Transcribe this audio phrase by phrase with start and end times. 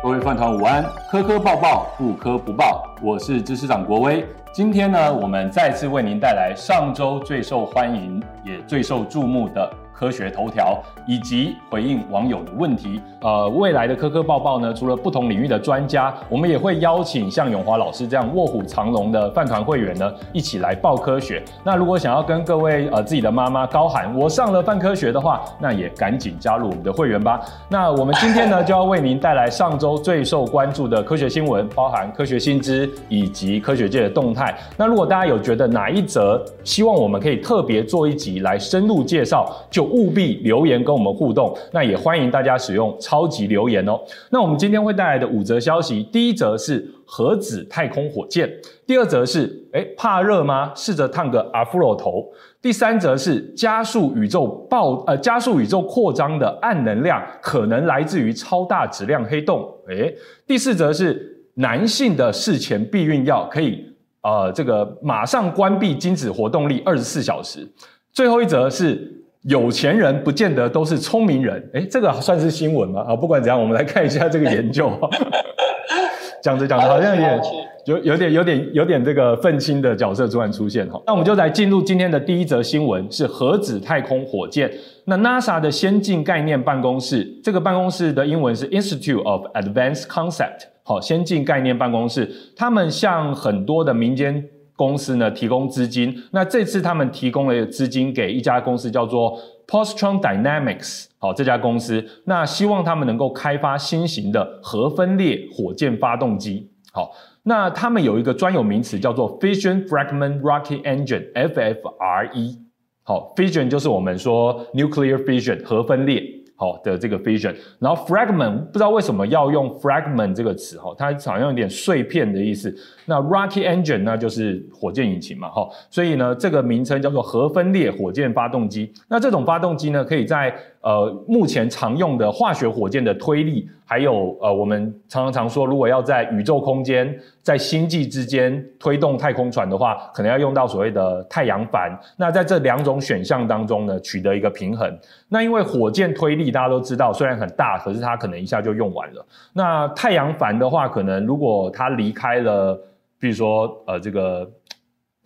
[0.00, 4.24] 各位饭团午安，科科报报，不科不报，我是知识长国威。
[4.52, 9.68] 今天呢，我们再次为您带来上周最受欢迎也最受注目的。
[9.98, 13.00] 科学头条以及回应网友的问题。
[13.20, 21.42] 呃，未来的科科报报呢，除了不同领域的专家，我们也会邀请像永华老师这样卧虎藏龙的饭团会员呢，一起来报科学。
[21.64, 27.40] 那如果想要跟各位呃自己的妈妈高喊我上了饭科学的话，那也赶紧加入我们的会员吧。
[27.68, 34.56] 那我们今天呢，就要为您带来上周最受关注的科学新闻，包含科学新知以及科学界的动态。
[34.76, 43.98] 那如果大家有觉得哪一则希望我们可以特别做一集来深入介绍，就务必留言跟我们互动，那也欢迎大家使用超级留言哦。
[44.30, 48.50] 那我们今天会带来的五则消息，第一则是核子太空火箭，
[48.86, 50.72] 第二则是诶怕热吗？
[50.74, 52.24] 试着烫个阿芙洛头。
[52.60, 59.68] 第三则是加速宇宙爆呃加速宇宙扩张的暗能量可能来自于超大质量黑洞。
[59.88, 60.14] 诶
[60.46, 63.84] 第四则是男性的事前避孕药可以
[64.22, 67.66] 呃这个马上关闭精子活动力二十四小时。
[68.12, 69.14] 最后一则是。
[69.42, 73.04] 有钱人不见得都是聪明人，诶，这个算是新闻吗？
[73.08, 74.90] 啊，不管怎样，我们来看一下这个研究。
[76.42, 77.40] 讲着讲着，好像有点
[77.86, 81.00] 有有点有点有点这个愤青的角色突然出现哈。
[81.06, 84.70] 那我们就来进入今天的第一则新闻，是核子太空火箭。
[85.04, 94.44] 那 NASA 的先进概念办公室，这个办公室的英文是 Institute of Advanced Concept，好，先进概念办公室，他们向很多的民间。
[94.78, 107.10] 公司呢提供资金，那这次他们提供了资金给一家公司叫做 Postron Dynamics，好，这家公司，那希望他们能够开发新型的核分裂火箭发动机，好，
[107.42, 112.58] 那他们有一个专有名词叫做 Fission Fragment Rocket Engine，FFRE，
[113.02, 116.37] 好，Fission 就是我们说 Nuclear Fission 核分裂。
[116.60, 122.74] 好的这个 fission，然后 fragment 不知道为什么要用 fragment 这个词哈，它好像有点碎片的意思。
[123.06, 128.92] 那 rocket engine 那就是火箭引擎嘛哈，所以呢这个名称叫做核分裂火箭发动机。
[129.08, 141.96] 那这种发动机呢可以在呃目前常用的化学火箭的推力，还有呃我们常常常说如果要在宇宙空间在星际之间推动太空船的话，可能要用到所谓的太阳帆。
[142.16, 144.92] 那在这两种选项当中呢取得一个平衡。
[145.28, 146.48] 那因为火箭推力。
[146.48, 149.26] 大家都知道，虽然很大，可是它可能一下就用完了。
[149.52, 152.74] 那太阳帆的话，可能如果它离开了，
[153.20, 154.50] 比如说呃这个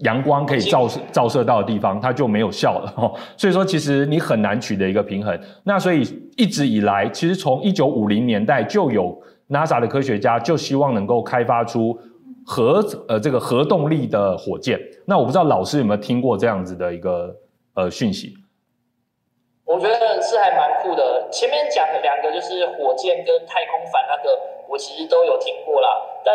[0.03, 2.93] 阳光可以照射照射到的地方，它就没有效了。
[2.97, 5.39] 哦，所以说，其实你很难取得一个平衡。
[5.65, 6.03] 那所以
[6.37, 9.17] 一直以来，其实从一九五零年代就有
[9.51, 11.99] NASA 的科学家就希望能够开发出
[12.45, 14.79] 核呃这个核动力的火箭。
[15.07, 17.35] 那我不知道老师有没有听过这样子的一个
[17.75, 18.35] 呃讯息？
[19.65, 21.29] 我觉得是还蛮酷的。
[21.31, 24.37] 前面讲的两个就是火箭跟太空帆那个，
[24.69, 25.89] 我其实都有听过啦。
[26.25, 26.35] 但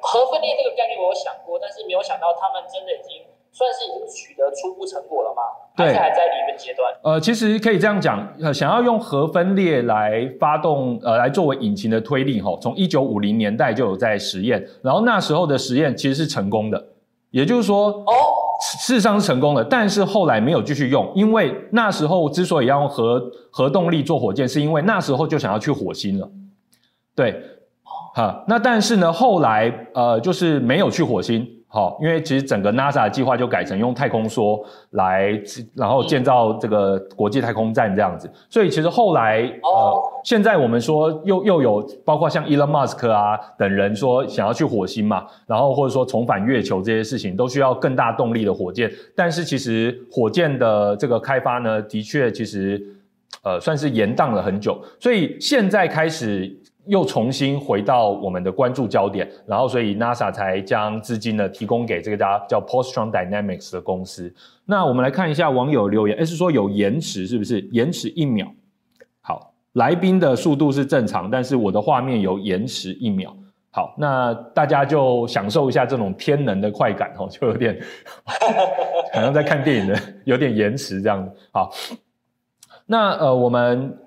[0.00, 5.42] 核分裂这个概念我有想过，但是没有想到他们真的已经算是已经取得初步成果了吗？
[5.76, 6.92] 对，还是还在理论阶段？
[7.02, 16.82] 呃，其实可以这样讲，呃想要用核分裂来发动，呃，来作为引擎的推力，哈，从一九五零年代就有在实验，然后那时候的实验其实是成功的，
[17.30, 18.12] 也就是说，哦。
[18.58, 26.26] 事实上是成功的，但是后来没有继续用，因为那时候之所以要用核核动力做火箭，是因为那时候就想要去火星了，
[27.14, 27.38] 对，
[28.16, 31.46] 好，那但是呢，后来呃就是没有去火星。
[31.68, 34.58] 好，因为其实整个 NASA 的计划就改成用太空梭
[34.92, 35.38] 来，
[35.74, 38.30] 然后建造这个国际太空站这样子。
[38.48, 39.94] 所以其实后来，呃，
[40.24, 48.90] 现在我们说又又有包括像 Elon Musk 啊等人说想要去火星嘛，然后或者说重返月球这些事情都需要更大动力的火箭。
[49.14, 52.82] 但是其实火箭的这个开发呢，的确其实
[53.42, 54.82] 呃算是延宕了很久。
[54.98, 56.58] 所以现在开始。
[56.86, 64.32] 又重新回到我们的关注焦点，然后所以 NASA 才将资金呢提供给这个家叫 Positron Dynamics 的公司。
[64.64, 67.60] 那我们来看一下网友留言，诶是说有延迟是不是？
[67.72, 68.46] 延迟一秒。
[69.20, 73.36] 好，来宾的速度是正常，但是我的画面有延迟一秒。
[73.70, 77.78] 好，那大家就享受一下这种天能的快感哦，就有点
[79.12, 81.30] 好像在看电影的，有点延迟这样子。
[81.52, 81.70] 好，
[82.86, 83.98] 那呃我们。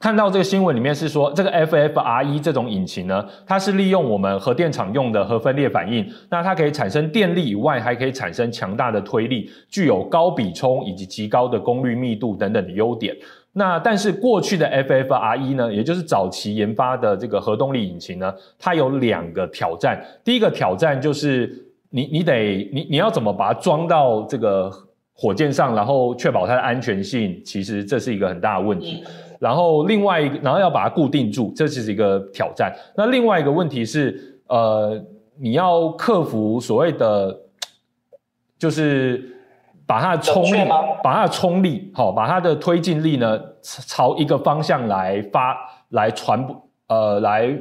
[0.00, 13.16] 看到这个新闻里面是说，这个 FFRE 这种引擎呢，它是利用我们核电厂用的核分裂反应，那它可以产生电力以外，还可以产生强大的推力，具有高比冲以及极高的功率密度等等的优点。
[13.54, 20.00] 那但是过去的 FFRE 呢，也就是早期研发的这个核动力引擎呢，它有两个挑战。
[20.22, 21.52] 第一个挑战就是
[21.90, 24.70] 你你得你你要怎么把它装到这个
[25.12, 29.02] 火箭上，然后确保它的安全性，其实这是一个很大的问题。
[29.38, 32.74] 然后另外一个，然后要把它固定住，这是一个挑战。
[32.96, 35.00] 那另外一个问题是，呃，
[35.38, 37.38] 你要克服所谓的，
[38.58, 39.34] 就是
[39.86, 40.58] 把它的冲力，
[41.02, 45.56] 把它的冲力，好，把它的推进力呢，朝一个方向来发，
[45.90, 47.56] 来传播，呃，来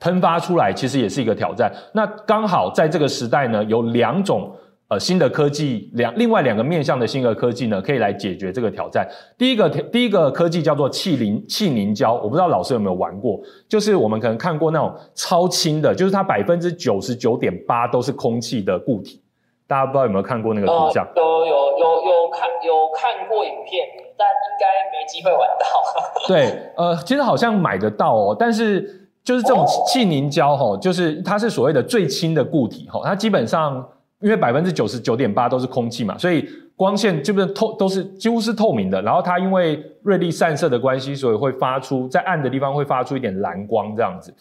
[0.00, 1.72] 喷发出来，其实也是一个挑战。
[1.92, 4.54] 那刚好在这个时代呢，有两种。
[4.92, 9.08] 呃，新的科技两另外两个面向的新的科技呢，可以来解决这个挑战。
[9.38, 19.22] 第一个第一个科技叫做气凝气凝胶，我不知道老师有没有玩过，就是我们可能看过那种超轻的，就是它百分之九十九点八都是空气的固体。
[19.66, 21.08] 大家不知道有没有看过那个图像？
[21.16, 23.86] 有有有有看有看过影片，
[24.18, 25.66] 但应该没机会玩到。
[26.28, 33.82] 对，呃，其实好像买得到哦，但是就是这种气凝胶哈，就是它是所谓的最轻的固体哈，它基本上。
[34.22, 39.02] 因为百分之九十九点八都是空气嘛，所以光线基本透都是几乎是透明的。
[39.02, 44.34] 然后它因为锐利散射的关系，所以会发出在暗的地方会发出一点蓝光这样子。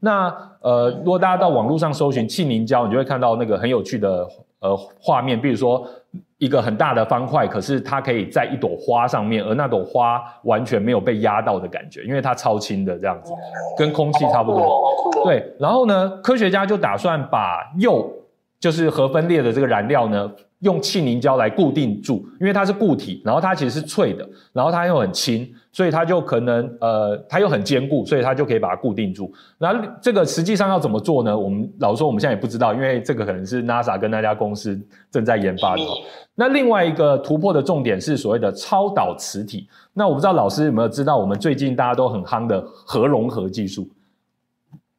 [0.00, 4.26] 那呃，如果大家到网络上搜寻气凝胶，你就会看到那个很有趣的
[4.60, 5.86] 呃画面，比如说
[6.38, 13.32] 一个很大的方块，可是它可以在一朵花上面，而那朵花完全没有被压到的感觉，因为它超轻的这样子，
[13.78, 14.82] 跟空气差不多。
[15.24, 18.12] 对，然后呢，科学家就打算把铀。
[18.58, 20.30] 就是核分裂的这个燃料呢，
[20.60, 29.30] 用气凝胶来固定住，因为它是固体，然后它其实是脆的，然后它又很轻，所以它就可能呃，它又很坚固，所以它就可以把它固定住。
[29.58, 31.38] 然后这个实际上要怎么做呢？
[31.38, 34.80] 我们老实说，我们现在也不知道，因为这个可能是 NASA 跟那家公司
[35.10, 35.82] 正在研发的。
[36.34, 39.68] 那另外一个突破的重点是所谓的超导磁体。
[39.92, 43.88] 那我不知道老师有没有知道，我们最近大家都很夯的核融合技术？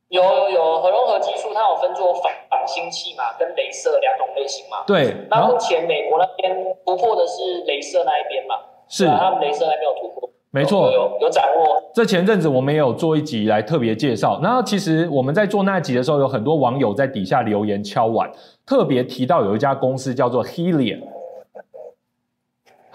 [0.09, 2.31] 有有有，核融合技术它有分做反。
[2.67, 4.83] 氢气嘛，跟镭射两种类型嘛。
[4.85, 5.15] 对。
[5.31, 6.53] 那目前美国那边
[6.85, 8.55] 突破的是镭射那一边嘛？
[8.87, 9.05] 是。
[9.05, 10.29] 啊、他们镭射还没有突破。
[10.51, 10.91] 没错。
[10.91, 11.81] 有有，有掌握。
[11.93, 14.39] 这前阵子我们也有做一集来特别介绍。
[14.43, 18.29] 然后其实我们在做那集的时候，有很多网友在底下留言敲碗，
[18.65, 21.01] 特别提到有一家公司叫做 Helium。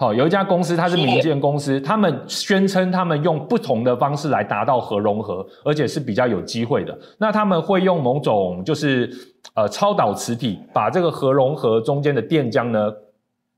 [0.03, 6.93] 好，有一家公司，它是民间公司，他们宣称他们用不同的方式来达到核融合，而且是比较有机会的。
[7.17, 9.09] 那他们会用某种就是
[9.55, 12.91] 呃超导磁体，把这个核融合中间的电浆呢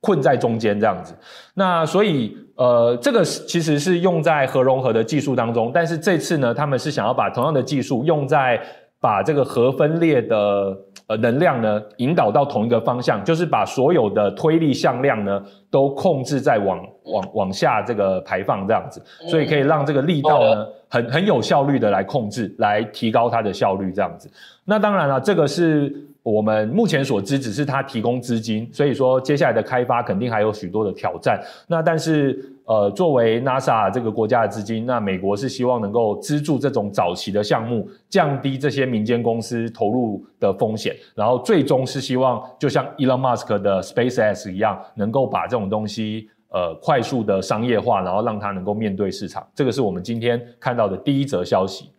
[0.01, 1.15] 困在中间这样子。
[1.55, 8.61] 那所以呃这个其实是用在核融合的技术当中，但是这次呢，他们是想要把同样的技术用在
[9.01, 10.77] 把这个核分裂的。
[11.07, 24.31] 呃，能量呢引导到同一个方向，就是把所有的推力向量呢都控制在往往往下这个排放这样子，所以可以让这个力道呢很很有效率的来控制，来提高它的效率这样子。
[24.63, 25.93] 那当然了，这个是。
[26.25, 31.39] 我们目前所知只是它提供资金，所以说接下来的开发肯定还有许多的挑战。
[31.67, 49.47] 那但是呃，作为 NASA 这个国家的资金，那美国是希望能够资助这种早期的项目，降低这些民间公司投入的风险，然后最终是希望就像 Elon Musk 的 SpaceX 一样，能够把这种东西呃快速的商业化，然后让它能够面对市场。
[49.53, 51.91] 这个是我们今天看到的第一则消息。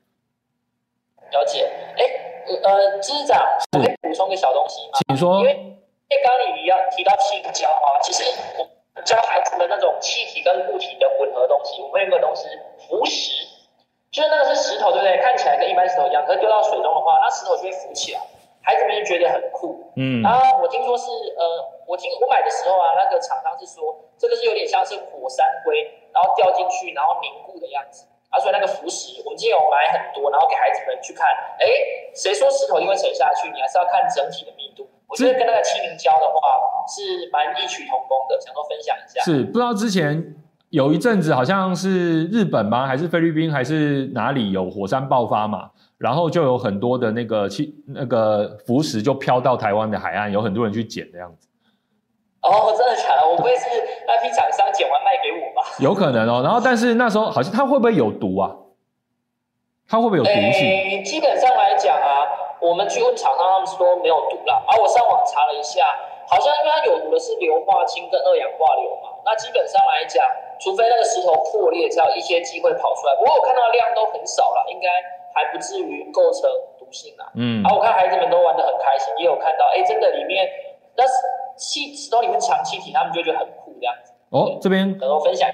[1.31, 1.65] 了解。
[2.47, 3.43] 呃，知长，
[3.73, 4.99] 我可以补充个小东西吗？
[5.07, 5.39] 请说。
[5.41, 8.25] 因为因为刚刚你要提到气凝胶啊，其实
[8.59, 12.49] 我教孩子的那种气体跟固体的混合东西，我们有个东西
[12.89, 13.45] 浮石，
[14.11, 15.19] 就是那个是石头，对不对？
[15.21, 18.21] 看起来跟一般石头一样，可是丢到水中的话，那石头就会浮起来，
[18.63, 19.93] 孩子们就觉得很酷。
[19.97, 20.23] 嗯。
[20.23, 21.45] 然后我听说是呃，
[21.87, 25.83] 我听我买的时候啊，那个厂商是说这个是有点像是火山灰，
[26.15, 28.07] 然后掉进去然后凝固的样子。
[28.29, 31.27] 啊，所以那个浮石，我们今天有买很多，然后给孩子们去看。
[31.59, 31.65] 哎，
[32.15, 33.49] 谁说石头一定会沉下去？
[33.51, 34.89] 你还是要看整体的密度。
[35.07, 36.39] 我觉得跟那个气凝胶的话
[36.91, 39.23] 是蛮异曲同工的，想说分享一下。
[39.23, 40.35] 是，不知道之前
[40.71, 42.87] 有一阵子好像是日本吗？
[42.87, 43.51] 还是菲律宾？
[43.51, 45.71] 还是哪里有火山爆发嘛？
[45.97, 51.46] 然后就有很多的那个气那个浮石就飘到台湾的海岸，有很多人去捡的样子。
[52.47, 53.27] 哦，真的假的？
[53.27, 53.67] 我不会是
[54.07, 55.67] 那批厂商捡完卖给我吧？
[55.81, 56.41] 有可能哦。
[56.43, 58.55] 然后，但是那时候好像它会不会有毒啊？
[59.89, 60.63] 它会不会有毒性？
[60.67, 62.27] 欸、基本上来讲啊，
[62.61, 64.63] 我们去问厂商，他们是说没有毒啦。
[64.67, 65.87] 而、啊、我上网查了一下，
[66.27, 69.15] 好像因为它有毒的是硫化氢跟二氧化硫嘛。
[69.25, 70.25] 那基本上来讲，
[70.59, 73.15] 除非那个石头破裂，才有一些机会跑出来。
[73.17, 74.89] 不过我看到的量都很少了，应该
[75.35, 77.31] 还不至于构成毒性啊。
[77.35, 77.63] 嗯。
[77.63, 80.47] 然、啊、后我看孩子们都玩得很开心，也有看到，哎、欸，真的里面
[80.97, 81.13] 那是。
[81.57, 84.13] 气石头里面藏气体，他们就觉得很酷这样子。
[84.31, 85.49] 哦，这边能够分享。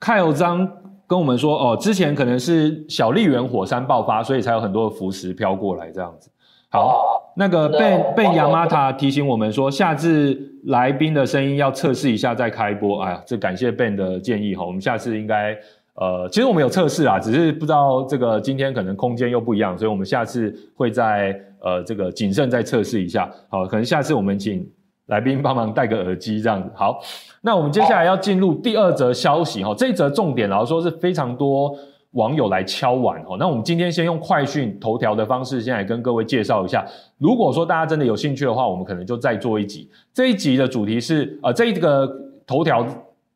[0.00, 0.68] Kyle 张
[1.06, 6.30] 跟我们说，哦，之前可能是小笠原火山爆发，所以才有很多的浮石飘过来这样子。
[6.70, 13.02] 好，哦、那个 Ben Ben Yamata 提醒我们说，下次来宾的声音要测试一下再开播。
[13.02, 15.54] 哎呀，这感谢 Ben 的建议哈，我们下次应该
[15.94, 23.30] 呃，其实我们有测试啊，只是不知道这个今天可能空间又不一样，所以我们下次会再呃这个谨慎再测试一下。
[23.50, 24.66] 好，可能下次我们请
[25.06, 26.70] 来宾帮忙戴个耳机这样子。
[26.74, 27.00] 好，
[27.40, 31.74] 那我们接下来要进入第二则消息哈、这一则重点然后说是非常多
[32.12, 33.36] 网友来敲碗哈。
[33.38, 36.86] 那我们今天先用快讯头条的方式，先来跟各位介绍一下。
[37.18, 39.90] 如果说大家真的有兴趣的话，我们可能就再做一集。
[40.12, 42.08] 这一集的主题是呃这一个
[42.46, 42.86] 头条。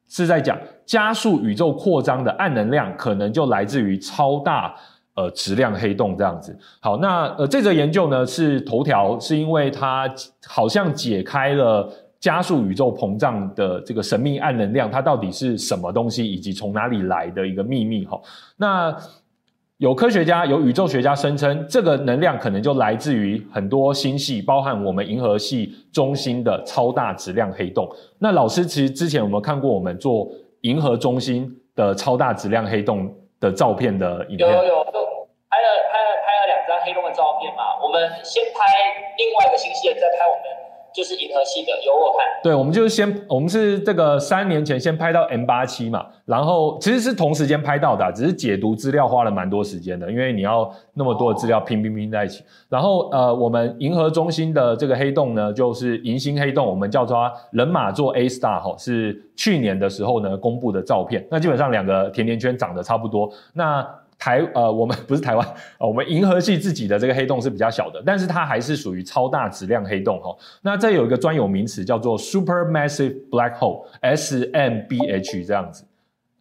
[0.09, 4.73] 是在讲加速宇宙扩张的暗能量，可能就来自于超大
[5.17, 6.57] 呃质量黑洞这样子。
[6.81, 10.09] 好，那呃这则研究呢是头条，是因为它
[10.47, 18.21] 好像解开了加速宇宙膨胀的这个神秘暗能量，它到底是什么东西，以及从哪里来的一个秘密哈。
[18.57, 18.97] 那
[19.79, 27.87] 有科学家、有宇宙学家声称，这个能量可能就来自于很多星系，包含我们银河系中心的超大质量黑洞。
[28.19, 30.27] 那老师其实之前有没有看过我们做
[30.63, 34.51] 银河中心的超大质量黑洞的照片的影片？
[34.51, 34.75] 有有
[38.27, 38.61] 先拍
[39.17, 40.67] 另外一个星系的，再拍我们。
[40.97, 42.27] 就是银河系的，由我看。
[42.43, 52.43] 对，我们就是先，我们是这个三年前先拍到 M 八七嘛，然后其实是同时间拍到的，只是解读资料花了蛮多时间的，因为你要那么多的资料拼拼拼在一起。
[52.71, 61.23] 然后呃，我们银河中心的这个黑洞呢，就是银星黑洞，我们叫做人马座 A star 哈，是去年的时候呢公布的照片。
[61.31, 63.31] 那基本上两个甜甜圈长得差不多。
[63.53, 63.87] 那
[64.19, 65.47] 台呃，我们不是台湾，
[65.79, 70.35] 呃， 我们银河系自己的这个黑洞是比较小的，但是它还是属于超大质量黑洞哈。
[70.63, 75.85] 那这有一个专有名词叫做 supermassive black hole（SMBH） 这样子。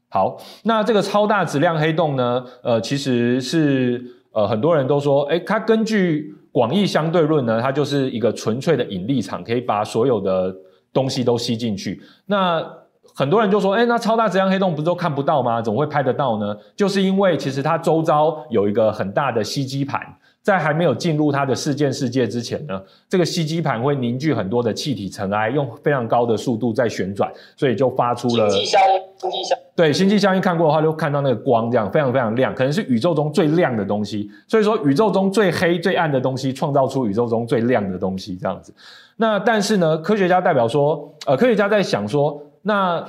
[0.08, 4.02] 好，那这个超大质量黑洞呢，呃，其实是
[4.32, 10.56] 呃很多人都说，诶，它根据广义相对论呢，它就是一个纯粹的引力场，可以把所有的
[10.94, 12.02] 东西都吸进去。
[12.26, 12.66] 那
[13.14, 15.62] 很多人就说，哎，那超大质量黑洞不是都看不到吗？
[15.62, 16.58] 怎么会拍得到呢？
[16.76, 20.02] 就是因为其实它周遭有一个很大的吸积盘，
[20.42, 29.06] 在还没有进入它的事件世界之前呢，这个吸积盘会凝聚很多的气体尘埃，用非常高的速度在旋转，所以就发出了星际效应。
[29.18, 34.30] 星际效应对星际效应看过的话，就看到那个光这样非常非常亮，可能是宇宙中最亮的东西。
[34.48, 38.74] 所以说，宇宙中最黑最暗的东西，创造出宇宙中最亮的东西这样子。
[39.16, 42.42] 那但是呢，科学家代表说，呃，科学家在想说。
[42.68, 43.08] 那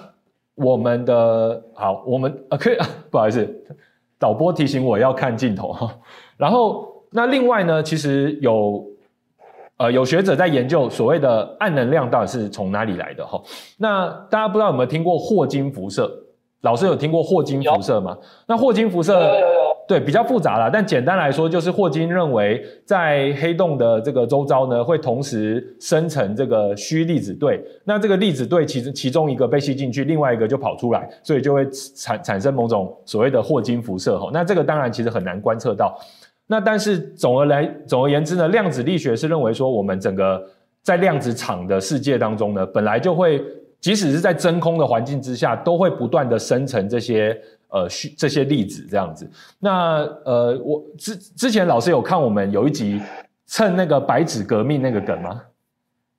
[0.54, 3.48] 我们的好，我们 啊可以，啊 不好意思，
[4.18, 5.90] 导播提醒我要看镜头哈。
[6.36, 8.84] 然后那另外呢，其实有
[9.78, 13.42] 呃有学者在研究所谓的暗能量到底是从哪里来的哈。
[13.78, 16.10] 那大家不知道有没有听过霍金辐射？
[16.60, 18.14] 老师有听过霍金辐射吗？
[18.46, 19.14] 那霍金辐射。
[19.88, 27.62] 对，比较复杂啦，但简单来说，就是霍金认为在黑洞的这个周遭呢，会同时生成这个虚粒子对。
[27.84, 31.64] 那这个粒子对其实其中一个被吸进去，另外一个就跑出来，所以就会
[31.94, 34.28] 产产生某种所谓的霍金辐射哈。
[34.32, 35.96] 那这个当然其实很难观测到。
[36.48, 40.44] 那但是总而来总而言之呢，量子力学是认为说，我们整个
[40.82, 43.40] 在量子场的世界当中呢，本来就会，
[43.80, 47.40] 即使是在真空的环境之下，都会不断的生成这些。
[47.68, 53.00] 呃，这些例子这样子，那呃，我之之前老师有看我们有一集
[53.46, 55.42] 蹭那个白纸革命那个梗吗？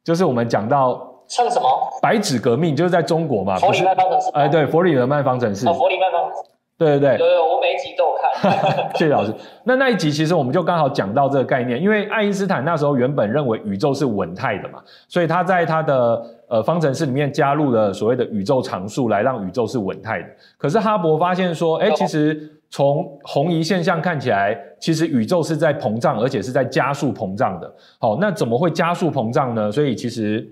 [0.04, 1.68] 就是我们讲到蹭什么？
[2.02, 4.30] 白纸革命就是在中国嘛，佛里曼方程式。
[4.34, 5.68] 哎，对，佛里曼方程式。
[5.68, 6.50] 哦，佛里曼方程式。
[6.78, 8.88] 对对对，有有，我每一集都有看。
[8.96, 9.34] 谢谢老师。
[9.64, 20.28] 那那一集其实我们就刚好讲到这个概念，因为爱因斯坦那时候原本认为宇宙是稳态的嘛，所以他在他的呃方程式里面加入了所谓的宇宙常数来让宇宙是稳态的。
[20.58, 27.74] 可是哈勃发现说，哎，其实从红移现象看起来，其实宇宙是在膨胀，而且是在加速膨胀的。
[28.00, 29.72] 好，那怎么会加速膨胀呢？
[29.72, 30.48] 所以其实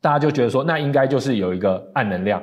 [0.00, 2.42] 大家就觉得说，那应该就是有一个暗能量。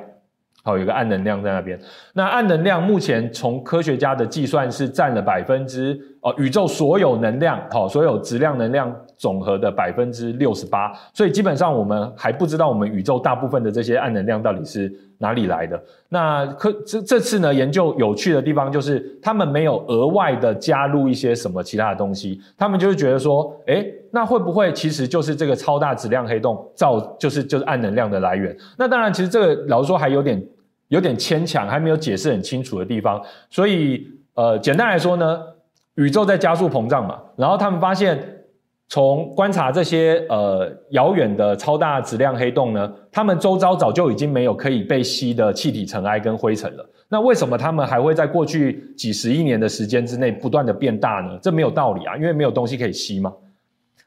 [0.62, 1.78] 好，有个暗能量在那边。
[2.12, 10.92] 那暗能量目前从科学家的计算是占了百分之哦，宇宙所有能量，好，所有质量能量总和的百分之六十八。
[11.12, 15.82] 所以基本上我们还不知道我们宇宙大部分的这些暗能量到底是哪里来的。
[16.08, 28.56] 那科这这次呢，研究有趣的地方就是他们没有额外的加入一些什么其他的东西，他们就是觉得说，诶，那会不会其实就是这个超大质量黑洞造就是就是暗能量的来源？
[28.78, 30.42] 那当然，其实这个老实说还有点。
[30.88, 33.20] 有点牵强，还没有解释很清楚的地方，
[33.50, 35.40] 所以呃，简单来说呢，
[35.96, 38.16] 宇宙在加速膨胀嘛，然后他们发现，
[38.88, 46.88] 从观察这些呃遥远的超大质量黑洞呢，它们周遭早就已经没有可以被吸的气体尘埃跟灰尘了。
[47.08, 51.38] 那为什么它们还会在过去几十亿年的时间之内不断的变大呢？
[51.42, 53.32] 这没有道理啊，因为没有东西可以吸嘛。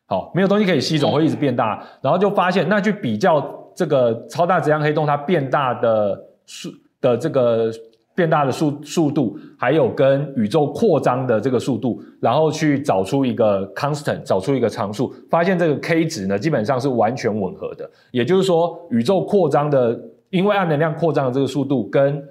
[0.06, 1.84] 好，没有东西可以吸，总会一直变大。
[2.02, 3.44] 然后就发现，那去比较
[3.76, 6.26] 这个超大质量黑洞它变大的。
[6.52, 6.68] 数
[7.00, 7.72] 的这个
[8.20, 17.90] 变大的速速度，还有跟宇宙扩张的这个速度，然后去找出一个 constant，找出一个常数，发现这个 k 值呢基本上是完全吻合的。
[18.12, 19.98] 也就是说，宇宙扩张的，
[20.32, 22.22] 因为暗能量扩张的这个速度跟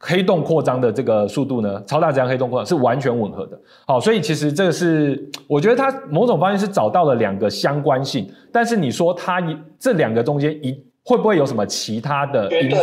[0.00, 3.56] 黑洞扩张的这个速度呢，超大质量黑洞扩张是完全吻合的。
[3.86, 9.40] 好，所以其实这个是我觉得它某种方面是找到了两个相关性，但是你说它
[9.78, 12.76] 这两个中间一会不会有什么其他的因素？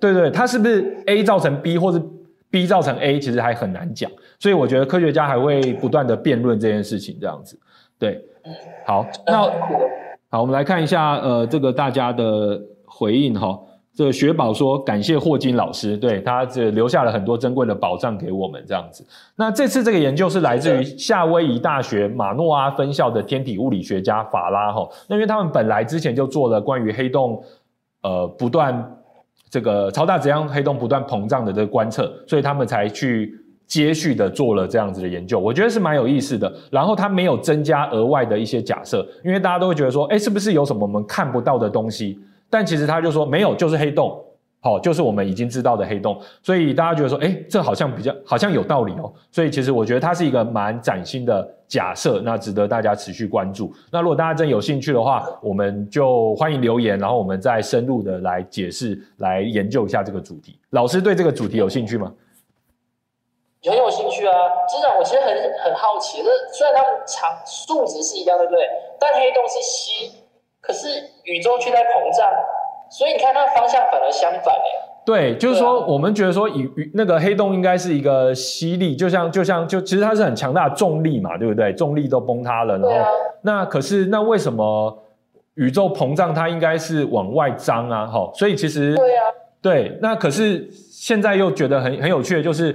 [0.00, 2.00] 对对，它是不是 A 造成 B，或是
[2.50, 4.10] B 造成 A，其实还很难讲。
[4.38, 7.58] 所以我觉得科学家还会不断的辩论这件事情，这样子。
[7.98, 8.22] 对，
[8.86, 9.50] 好，那
[10.28, 13.58] 好，我们来看一下，呃，这个大家的回应哈。
[13.94, 19.02] 这个雪宝说感谢霍金老师，对，他这留下了很多珍贵的宝藏给我们，这样子。
[19.34, 24.86] 那这次这个研究是来自于夏威夷大学马诺阿分校的天体物理学家法拉哈。
[25.08, 27.42] 那因为他们本来之前就做了关于黑洞，
[28.02, 28.98] 呃，不断。
[29.48, 33.32] 这个超大质量黑洞不断膨胀的这个观测，所以他们才去
[33.66, 36.52] 接续的做了这样子的研究，我觉得是蛮有意思的。
[36.70, 42.18] 然后他没有增加额外的一些假设，因为大家都会觉得说，哎，是不是有什么我们看不到的东西？
[42.50, 44.20] 但其实他就说没有，就是黑洞。
[44.60, 49.12] 好，就是我们已经知道的黑洞，所以大家觉得说，哎，这好像比较好像有道理哦。
[49.30, 53.72] 所以其实我觉得它是一个蛮崭新的假设，那值得大家持续关注。
[53.92, 60.58] 那如果大家真有兴趣的话，我们就欢迎留言，然后我们再深入的来解释、来研究一下这个主题。
[60.70, 62.12] 老师对这个主题有兴趣吗？
[63.62, 64.32] 很有兴趣啊！
[64.72, 65.28] 真的，我其实很
[65.64, 68.60] 很好奇，就是虽然它们长数值是一样，对不对？
[68.98, 70.10] 但黑洞是吸，
[70.60, 70.88] 可是
[71.24, 72.26] 宇宙却在膨胀。
[72.90, 74.92] 所以你看，它的方向反而相反诶。
[75.04, 81.72] 对，就是说，我们觉得说，宇那个黑洞应该是一个吸力，就像就像就其实它是很强大的重力嘛，对不对？
[81.74, 83.08] 重力都崩塌了，然后、啊、
[83.42, 85.04] 那可是那为什么
[85.54, 88.04] 宇宙膨胀它应该是往外张啊？
[88.04, 89.22] 哈，所以其实对啊，
[89.62, 92.74] 对，那可是现在又觉得很很有趣的就是，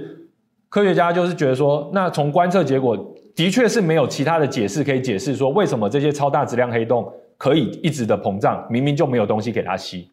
[0.70, 2.96] 科学家就是觉得说，那从观测结果
[3.36, 7.12] 的确是没有其他的解释可以解释说，为什么这些超大质量黑洞。
[7.42, 10.08] 可以一直的膨胀，明明就没有东西给它吸。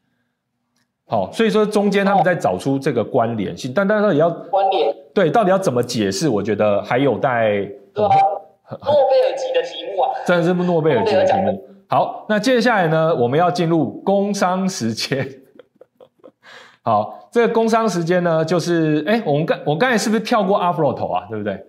[1.06, 6.28] 好，所以说中间他们在找出这个关联性，但但是也要关联，对，到底要怎么解释？
[6.28, 7.60] 我觉得还有待
[7.94, 8.16] 诺贝
[9.30, 11.64] 尔级的题目啊，真的是诺贝尔级的题目。
[11.88, 15.28] 好，那接下来呢，我们要进入工商时间。
[16.82, 21.28] 好，这个工商时间呢，就是哎，我们刚我刚才是不是跳过阿弗洛头啊？
[21.30, 21.64] 对不对？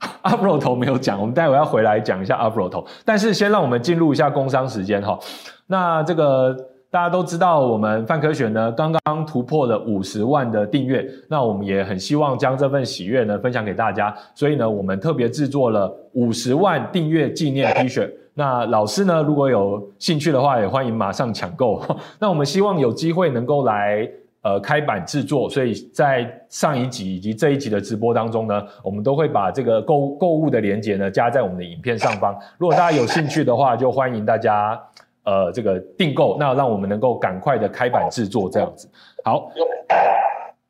[0.22, 2.84] 阿布罗头没有讲，我们待会要回来讲一下阿布罗头。
[3.04, 5.18] 但是先让我们进入一下工商时间哈。
[5.66, 6.56] 那这个
[6.90, 18.10] 大家都知道，我们范科学呢刚刚突破了五十万的订阅，那我们也很希望将这份喜悦呢分享给大家，所以呢我们特别制作了五十万订阅纪念 T 恤。
[18.34, 21.82] 那老师呢如果有兴趣的话，也欢迎马上抢购。
[22.18, 24.08] 那我们希望有机会能够来。
[24.42, 32.34] 呃，开版制作，所以在上一集以及这一集的直播当中呢，我们都会把这个购购物的链接呢加在我们的影片上方。
[32.56, 34.80] 如果大家有兴趣的话，就欢迎大家
[35.24, 38.88] 呃这个订购，那让我们能够赶快的开版制作这样子。
[39.22, 39.52] 好，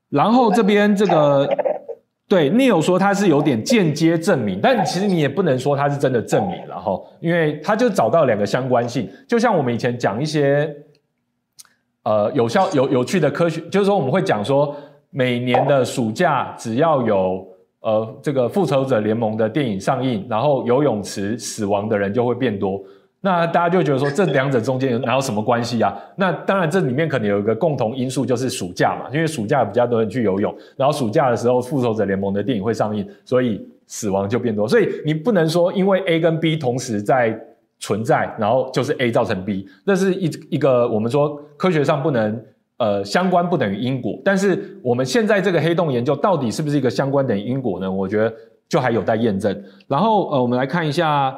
[0.08, 1.48] 然后这边这个
[2.26, 10.74] 对 Neil 说他是有点间接证明，但其实你也不能说他是真的证明了哈，因为他就找到两个相关性，就像我们以前讲一些。
[12.02, 14.74] 呃，有效有有趣的科学，就是说我们会讲说，
[15.10, 17.46] 每年的暑假只要有
[17.80, 22.80] 呃这个复仇者联盟的电影上映，然后游泳池死亡的人就会变多。
[23.20, 25.94] 那大家就觉得说，这两者中间哪有什么关系啊？
[26.16, 34.66] 那当然这里面可能有一个共同因素，就是暑假嘛，因为暑假比较多人去游泳，然后暑假的时候复仇者联盟的电影会上映，所以死亡就变多。
[34.66, 37.38] 所以你不能说因为 A 跟 B 同时在。
[37.80, 42.44] 存在，然后就是 A 造成 B，那是一一个我们说科学上不能
[42.76, 47.90] 呃相关不等于因果，但是我们现在这个黑洞研究到底是不是一个相关等于因果呢？
[47.90, 48.32] 我觉得
[48.68, 49.64] 就还有待验证。
[49.88, 51.34] 然后呃，我们来看一下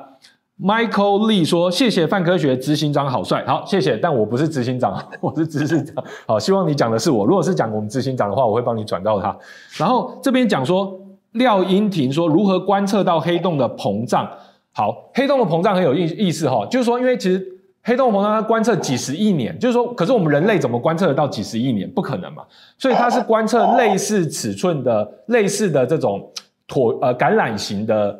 [0.61, 6.05] Michael Lee 说：“谢谢范科学执行长好帅。”好，谢谢，但我不是执行长，我是执行长。
[6.27, 7.25] 好，希望你讲的是我。
[7.25, 9.37] 如果是讲我们执行长的话，我会帮你转告他。
[9.79, 11.01] 然后这边讲说
[11.33, 14.29] 廖英婷说：“如何观测到黑洞的膨胀？”
[14.75, 17.47] 好，黑洞的膨胀很有意意思哈，就是说，因为其实
[17.83, 21.91] 黑洞膨胀它观测几十亿年，就是说，可是我们人类怎么观测得到几十亿年？
[21.91, 22.43] 不可能嘛，
[22.79, 26.27] 所以它是观测类似尺寸的、类似的这种
[26.67, 28.19] 椭呃橄榄形的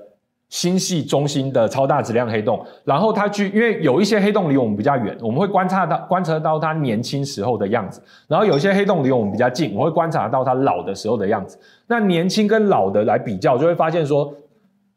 [0.51, 11.59] 星系中心的超大质量黑洞，然后它去，因为有一些黑洞离我们比较远，我们会观察到观测到它年轻时候的样子，然后有一些黑洞离我们比较近，我会观察到它老的时候的样子。
[11.87, 14.35] 那年轻跟老的来比较，就会发现说。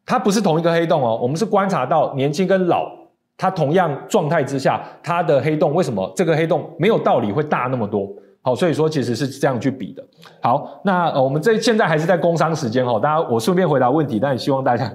[0.05, 2.91] 它不是同一个黑洞哦，我们是观察到年轻跟老，
[3.35, 8.07] 它同样状态之下，它的黑洞为什么这个黑洞没有道理会大那么多？
[8.41, 10.05] 好，所以说其实是这样去比的。
[10.39, 14.93] 好，那我们这现在还是在工商时间哈，大家我顺便回答问题，但也希望大家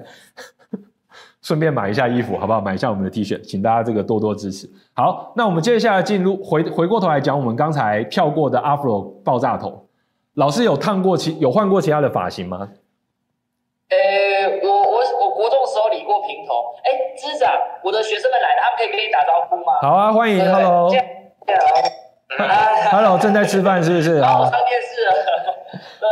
[1.43, 2.61] 顺便买一下衣服，好不好？
[2.61, 4.69] 买一下我们的 T 恤，请大家这个多多支持。
[4.93, 9.85] 好，那我们接下来进入回回过头来讲我们刚才跳过的 Afro 爆炸头，
[10.35, 12.69] 老师有烫过其有换过其他的发型吗？
[13.89, 13.97] 呃、
[16.11, 16.75] 过平头。
[16.83, 19.79] 哎、欸，支长，我的学生们来了，他们可以跟你打招呼吗？
[19.81, 20.91] 好啊，欢迎对对，Hello。
[22.91, 24.21] Hello，正在吃饭是不是？
[24.21, 25.11] 好，上电视了。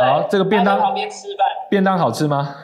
[0.00, 2.56] 好，这个便当旁边吃饭，便当好吃吗？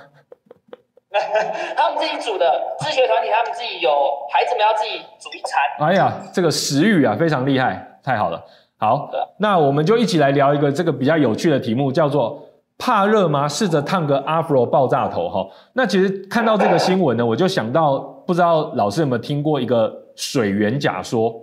[1.76, 3.90] 他们自己煮的，自学团体他们自己有，
[4.30, 5.60] 孩子们要自己煮一餐。
[5.86, 8.42] 哎呀，这个食欲啊，非常厉害，太好了。
[8.78, 12.42] 好，那我们就一起来聊一个这个比较有趣的题目，叫做
[12.78, 13.48] 怕热吗？
[13.48, 15.46] 试着烫个 Afro 爆炸头哈。
[15.72, 21.42] 那其实看到这个新闻呢，我就想到，不知道老师有没有听过一个水源假说？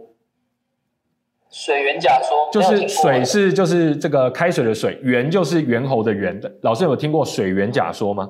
[1.50, 6.52] 水源假说就是水是就是这个开水的水，源就是猿猴的猿的。
[6.62, 8.28] 老师有听过水源假说吗？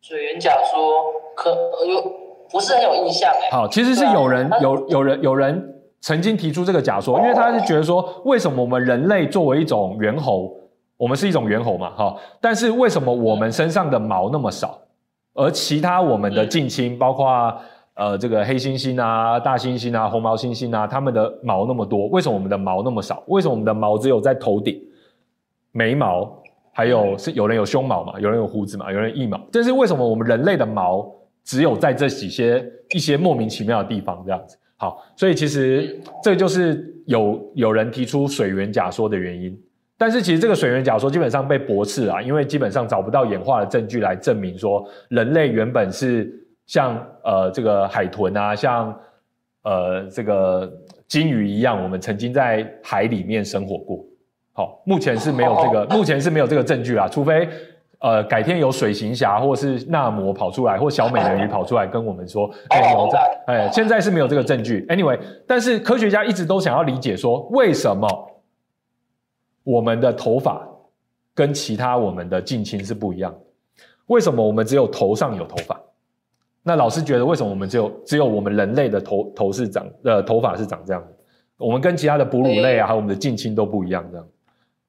[0.00, 1.02] 水源假说
[1.36, 1.50] 可
[1.86, 2.02] 有
[2.50, 3.50] 不是很有印象哎。
[3.50, 5.62] 好，其实是有人有有人有人
[6.00, 10.50] 曾经提出这个假说，因为他是觉得说，为什么我们人类作为一种猿猴，
[11.02, 14.78] 我们是一种猿猴嘛，哈，但是为什么我们身上的毛那么少，
[15.34, 17.26] 而其他我们的近亲，包括。
[17.94, 23.22] 呃，这个黑猩猩啊、大猩猩啊、红毛猩猩啊，它们的毛那么多，为什么我们的毛那么少？
[23.26, 24.82] 为什么我们的毛只有在头顶、
[25.72, 28.18] 眉毛，还有是有人有胸毛嘛？
[28.18, 28.90] 有人有胡子嘛？
[28.90, 29.38] 有人腋毛？
[29.52, 31.06] 但是为什么我们人类的毛
[31.44, 34.56] 只有在这几些一些莫名其妙的地方这样子？
[34.78, 39.54] 好，所以其实这就是有有人提出水源假说的原因。
[40.02, 46.38] 但是其实这个水源假说基本上被驳斥啊，因为基本上找不到演化的证据来证明说人类原本是。
[46.64, 48.96] 像呃这个海豚啊，像
[49.64, 50.72] 呃这个
[51.08, 53.98] 鲸鱼一样，我们曾经在海里面生活过。
[54.54, 57.08] 好，目前是没有这个，目前是没有这个证据啦。
[57.08, 57.48] 除非
[57.98, 63.18] 呃改天有水行侠或是纳摩跑出来，或小美人鱼跑出来跟我们说，哎有这，
[63.52, 64.86] 哎现在是没有这个证据。
[64.88, 68.08] Anyway，但是科学家一直都想要理解说，为什么
[69.64, 70.66] 我们的头发
[71.34, 73.34] 跟其他我们的近亲是不一样？
[74.06, 75.80] 为什么我们只有头上有头发？
[76.62, 81.02] 那老师觉得，为什么我们只有只有我们人类的头头是长呃头发是长这样？
[81.58, 84.26] 我们跟其他的哺乳类啊，还有我们的近亲都不一样这样。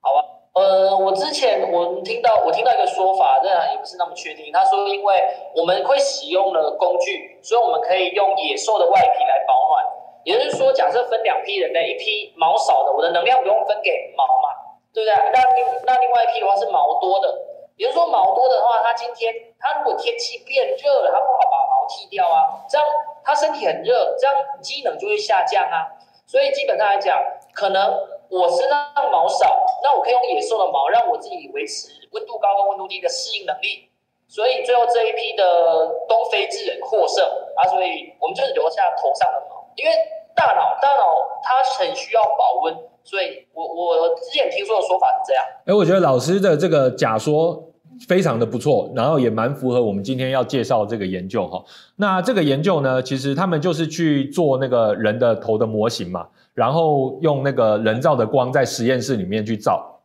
[0.02, 0.20] 好啊，
[0.54, 4.52] 呃，我之前我听到我听到一个说法，这样也不是那么确定。
[4.52, 5.14] 他说，因为
[5.56, 9.86] 我们会使用了工具，所以我们可以用野兽的外皮来保暖。
[10.24, 14.53] 也就是说，假设分两批人类，一批毛少的，我的能量不用分给毛嘛，
[14.94, 15.32] 对不对？
[15.34, 17.28] 那另那另外一批的话是毛多的，
[17.76, 22.88] 也就是说毛多的话，它今天它如果天气变热了，它不好把毛剃掉啊，这样
[23.24, 25.90] 它身体很热，这样机能就会下降啊。
[26.26, 27.20] 所以基本上来讲，
[27.54, 33.90] 可能我身上毛少，那我可以用野兽的毛，让我自己维持温度高跟温度低的适应能力。
[34.28, 37.24] 所以最后这一批的东非智人获胜
[37.56, 39.92] 啊，所以我们就留下头上的毛，因为
[40.34, 45.44] 大脑大脑它很需要保温，所以我我之前听说的说法是这样。
[45.66, 47.70] 哎，我觉得老师的这个假说。
[48.08, 51.64] 非常的不错，然后也蛮符合我们今天要介绍这个研究哈。
[51.96, 60.02] 那这个研究呢，其实他们就是去做那个人的头的模型嘛，然后用那个人造的光在实验室里面去照。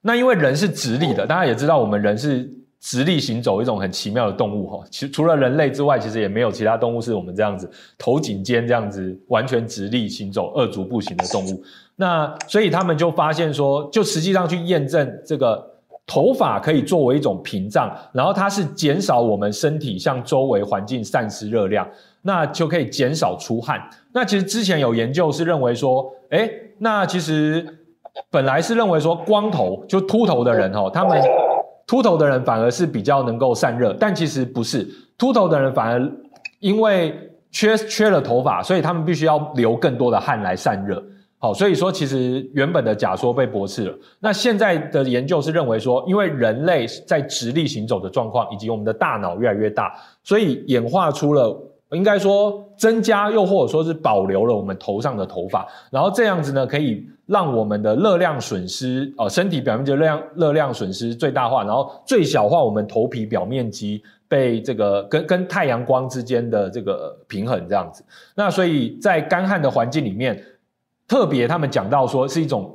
[0.00, 4.84] 那因为人是直立的，大家也知道我们人是直立行走一种很奇妙的动物哈。
[4.90, 11.62] 其除了人类之外，其实也没有其他动物是我们这样子头颈肩这样子完全直立行走二足步行的动物。
[11.96, 15.74] 那所以他们就发现说，就实际上去验证这个。
[16.10, 21.86] 头发可以作为一种屏障，然后它是减少我们身体向周围环境散失热量，
[22.22, 23.78] 那就可以减少出汗。
[24.10, 27.62] 那其实之前有研究是认为说，诶，那其实
[28.30, 31.20] 本来是认为说光头就秃头的人哦，他们
[31.88, 36.12] 秃头的人反而是比较能够散热，但其实不是，秃头的人反而
[36.60, 37.18] 因为
[37.50, 41.02] 缺缺了头发，所以他们必须要流更多的汗来散热。
[41.38, 43.98] 好，所以说其实原本的假说被驳斥了。
[44.20, 51.56] 那现在的研究是认为说，因为人类在直立行走的状况，以及我们的大脑越来越大，所以演化出了
[51.92, 68.04] 应该说增加又或者说是保留了我们头上的头发，然后这样子呢，可以让我们的热量损失，呃，身体表面积热量热量损失最大化，然后最小化我们头皮表面积被这个跟跟太阳光之间的这个平衡这样子。
[68.34, 70.42] 那所以在干旱的环境里面。
[71.10, 72.70] 特别，他们讲到说是一种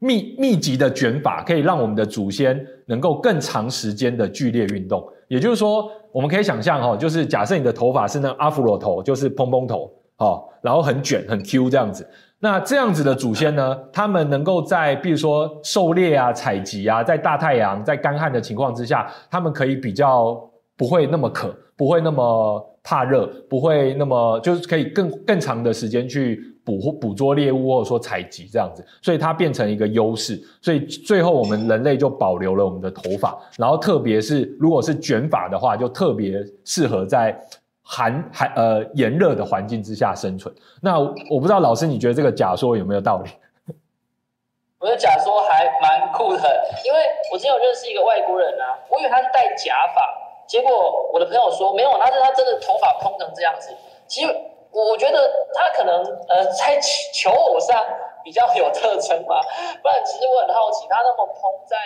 [0.00, 5.02] 密密集的卷发，可以让我们的祖先能够更长时间的剧烈运动。
[5.28, 12.08] 也就是说，我们可以想象哈，就是假设你的头发是那阿芙罗头，就是蓬蓬头，哦，然后很卷很 Q 这样子。
[12.42, 20.40] 那这样子的祖先呢，他们能够在比如说狩猎啊、采集啊，在大太阳、在干旱的情况之下，他们可以比较
[20.76, 26.42] 不会那么渴，不会那么怕热，不会那么就是可以更更长的时间去
[26.78, 30.40] 捕捕捉猎物或者说采集这样子，所以它变成一个优势。
[30.60, 37.38] 所以最后我们人类就保留了我们的头发，然后特别是如果是卷发的话，就特别适合在。
[37.82, 43.30] 寒寒呃炎热的环境之下生存，那我不知道老师你觉得这个假说有没有道理？
[44.78, 46.38] 我的假说还蛮酷的，
[46.86, 46.98] 因为
[47.32, 50.06] 我之前有认识一个外国人啊，我以为他是戴假发，
[50.46, 50.70] 结果
[51.12, 53.74] 我的朋友说没有，他是他真的头发蓬成这样子。
[54.06, 54.32] 其实
[54.72, 56.78] 我觉得他可能呃在
[57.12, 57.84] 求偶上
[58.22, 59.40] 比较有特征吧，
[59.82, 61.76] 不然其实我很好奇他那么蓬，在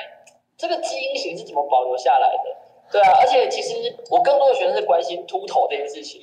[0.56, 2.56] 这个基因型是怎么保留下来的？
[2.92, 6.20] 对啊，而且其实我更多的学生是关心秃头这件事情，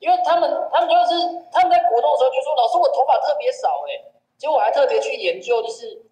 [0.00, 1.14] 因为他们他们就是
[1.52, 4.02] 他们在国中的时候就说，老师我头发特别少哎，
[4.36, 6.02] 结果我还特别去研究，就是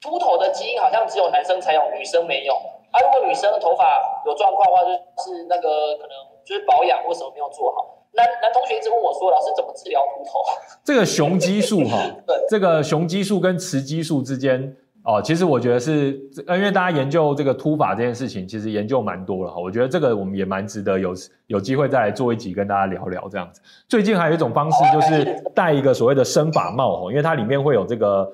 [0.00, 2.54] 秃头的基因好像只有男生才有，女生没有。
[2.92, 7.95] 啊，如果女生的头发有状况的话，就是那个可能就是保养或什么没有做好。
[8.16, 10.30] 男男同学一直问我说，老师怎么治疗秃头？
[10.82, 14.74] 这个雄激素哈， 对，这个雄激素跟雌激素之间。
[15.08, 19.60] 哦，其实我觉得是，因为大家研究这个秃发这件事情，其实研究蛮多了哈。
[19.60, 21.14] 我觉得这个我们也蛮值得有
[21.46, 23.60] 有机会再来做一集跟大家聊聊这样子。
[23.88, 28.28] 最近还有一种方式，就是戴一个所谓的生发帽哈，因为它里面会有这个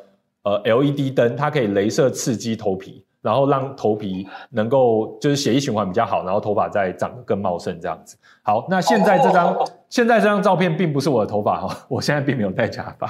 [0.44, 8.18] 呃 LED 灯，它可以镭射刺激头皮，然后让头皮能够就是血液循环比较好，然后头发再长得更茂盛这样子。
[8.42, 9.56] 好，那现在这张
[9.88, 13.06] 现在这张照片并不是我的头发哈， 我现在并没有戴假发。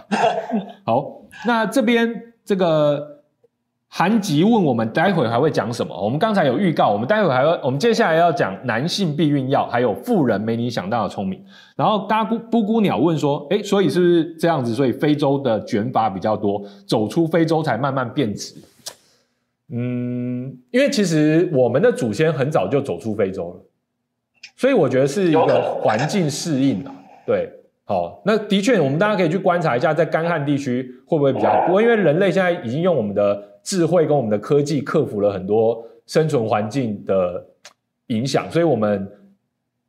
[0.85, 1.11] 好，
[1.45, 3.09] 那这边这个。
[3.95, 5.95] 韩吉问我们，待会还会讲什么？
[5.95, 11.45] 我们刚才有预告，我们待会还要，我们接下来要讲男性避孕药，还有妇人没你想到的聪明。
[11.77, 14.75] 然后嘎咕布咕鸟问说，诶，所以是不是这样子？
[14.75, 18.55] 所以非洲的卷发比较多，走出非洲才慢慢变直。
[19.75, 23.61] 嗯，因为其实我们的祖先很早就走出非洲了，
[24.55, 26.95] 所以我觉得是一个环境适应啊。
[27.27, 27.51] 对，
[27.85, 31.67] 好，那的确，我们大家可以去观察一下，在干旱地区会不会比较好。
[31.67, 37.43] 不过因为人类现在已经用我们的智慧跟我们的科技克服了很多生存环境的
[38.09, 39.11] 影响，所以我们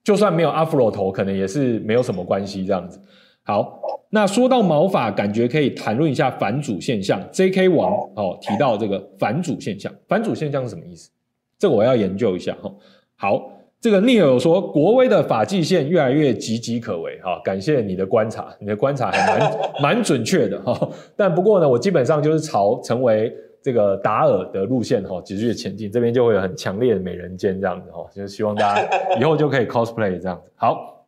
[0.01, 3.01] 就算没有阿弗罗头，可能也是没有什么关系这样子。
[3.43, 3.81] 好，
[4.13, 7.19] 那说到毛发，感觉可以谈论一下反主现象。
[7.31, 7.67] J.K.
[7.69, 11.09] 王哦提到这个反主现象，反主现象是什么意思？
[11.57, 12.71] 这个我要研究一下哈。
[13.15, 20.87] 好，这个 Neil 有说国威的发际线越来越岌岌可危哈，感谢你的观察，你的观察还蛮 蛮准确的哈。
[21.15, 23.35] 但不过呢，我基本上就是朝成为。
[23.63, 28.85] 这个达尔的路线哈，继续前进，这边就会有很强烈的美人尖这样子哈，就是希望大家
[29.17, 30.51] 以后就可以 cosplay 这样子。
[30.55, 31.02] 好，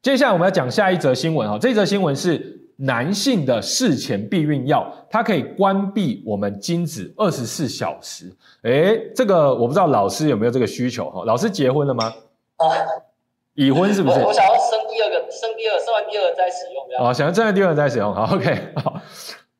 [0.00, 8.32] 接下来我们要讲下一则新闻哈，这则新闻是男性的事前避孕药，它可以关闭我们精子二十四小时。
[8.62, 11.24] 诶，这个我不知道老师有没有这个需求哈？
[11.24, 12.04] 老师结婚了吗？
[12.56, 12.66] 啊，
[13.54, 14.20] 已婚是不是？
[14.20, 17.06] 我，我想要生第二个，生第二个，生完第二个再使用。
[17.06, 19.00] 哦，想要生完第二个再使用，好，OK，好。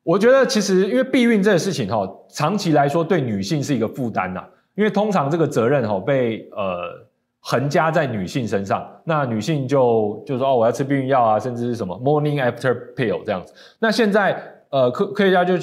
[0.03, 4.41] 我觉得其实因为避孕这个事情哈，长期来说对女性是一个负担呐，
[4.75, 7.05] 因为通常这个责任哈被呃
[7.41, 13.53] 横加在女性身上，那女性就就说哦我要吃避孕药啊，甚至是什么 morning after pill 这样子。
[13.79, 15.57] 那现在呃科科学家就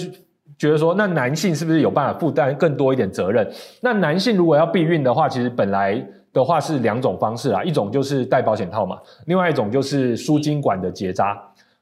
[0.59, 3.47] 觉得说，那男性是不是有办法负担更多一点责任？
[3.83, 11.37] 那男性如果要避孕的话，其实本来的话是两种方式啊，一种就是戴保险套嘛，另外一种就是输精管的结扎。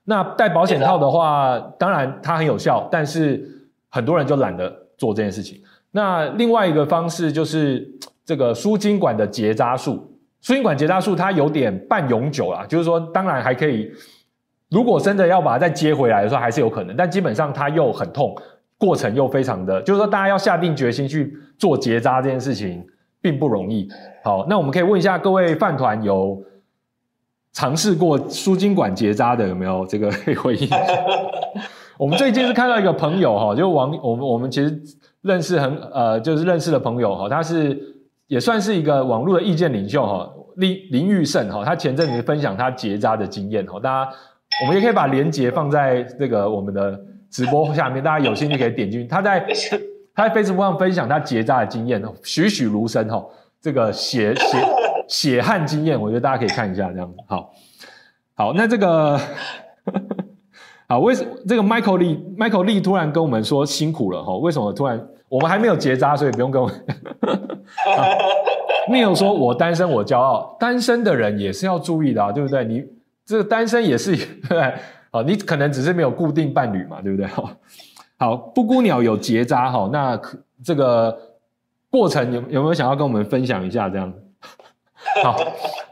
[0.05, 3.49] 那戴保险套的话，当然它很有效，但是
[3.91, 5.63] 很多人就懒得做这件事情。
[5.91, 7.89] 那另外一个方式就是
[8.25, 13.91] 这个输精管的结扎术，输精管结扎术它有点半永久啦，就是说当然还可以，
[14.71, 18.35] 如果真的要把它再接回来的时候还是有可能，但基本上它又很痛，
[18.79, 22.87] 过程又非常的，就是说大家要下定决心去做结扎这件事情
[23.21, 23.89] 并不容易。
[24.23, 26.43] 好，那我们可以问一下各位饭团有。
[27.57, 30.69] 尝试过输精管结扎的有没有这个可以回应？
[31.97, 34.77] 我们最近是看到一个朋友哈，就网我们我们其实
[35.21, 37.94] 认识很呃，就是认识的朋友哈，他是
[38.27, 44.11] 也算是一个网络的意见领袖哈，林林玉胜哈，他前阵子分享他结扎的经验哈，大家
[44.63, 46.99] 我们也可以把链接放在这个我们的
[47.31, 49.07] 直播下面，大家有兴趣可以点进去。
[49.07, 49.47] 他在
[50.15, 53.25] 他在 Facebook 上分享他结扎的经验，栩栩如生哈，
[53.61, 54.59] 这个血血。
[55.07, 57.53] 血汗经验，我觉得大家可以看一下，这样子，好，
[58.35, 59.21] 好，那这个，
[60.89, 64.35] 好，为什么这个 Michael Lee，Michael Lee 突然跟我们说辛苦了哈？
[64.39, 66.71] 为什么突然我们还没有结扎，所以不用跟我。
[68.89, 70.57] Neil 说：“我单身，我骄傲。
[70.61, 72.65] 单身的人也是要注意的啊，对不对？
[72.65, 72.85] 你
[73.25, 74.15] 这个单身也是
[74.49, 74.75] 对，
[75.11, 77.27] 好，你可能只是没有固定伴侣嘛，对不对？
[77.27, 77.51] 好，
[78.19, 80.21] 好，布谷鸟有结扎哈，那
[80.63, 81.17] 这个
[81.91, 84.13] 过程有有没有想要跟我们分享一下这样？
[85.25, 85.39] 好，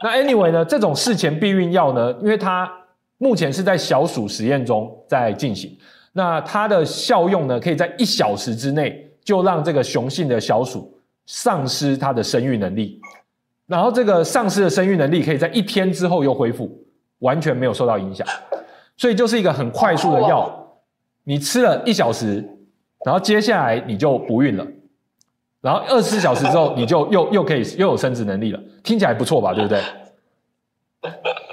[0.03, 2.71] 那 anyway 呢，这种事前避孕药呢，因为它
[3.17, 5.75] 目前是在小鼠实验中在进行，
[6.11, 10.93] 那它的效用呢，可以在一小时之内就让这个雄性的小鼠
[11.25, 12.99] 丧失它的生育能力，
[13.65, 16.69] 然后这个丧失的生育能力可以在一天之后又恢复，
[17.19, 18.27] 完全没有受到影响，
[18.97, 20.77] 所以就是一个很快速的药，
[21.23, 22.43] 你吃了一小时，
[23.05, 24.67] 然后接下来你就不孕了。
[25.61, 29.53] 然后二十四小时之后，你就又又可以又有生殖能力了，听起来不错吧？
[29.53, 29.81] 对不对？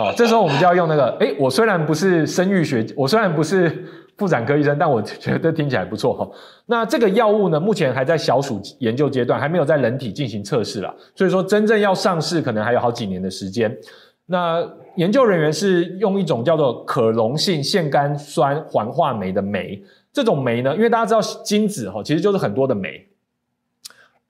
[0.00, 3.84] 好，这时候我们就要用那个，诶，我虽然不是生育学，我虽然不是
[4.16, 6.26] 妇产科医生，但我觉得听起来不错哈。
[6.64, 10.90] 那这个药物呢，目前还在小鼠研究阶段，还没有在人体进行测试啦。
[11.14, 13.76] 所以说真正要上市，可能还有好几年的时间。
[14.24, 19.78] 那研究人员是用一种叫做可溶性腺苷酸环化酶的酶，
[20.14, 23.06] 这种酶呢，因为大家知道精子哈，其实就是很多的酶。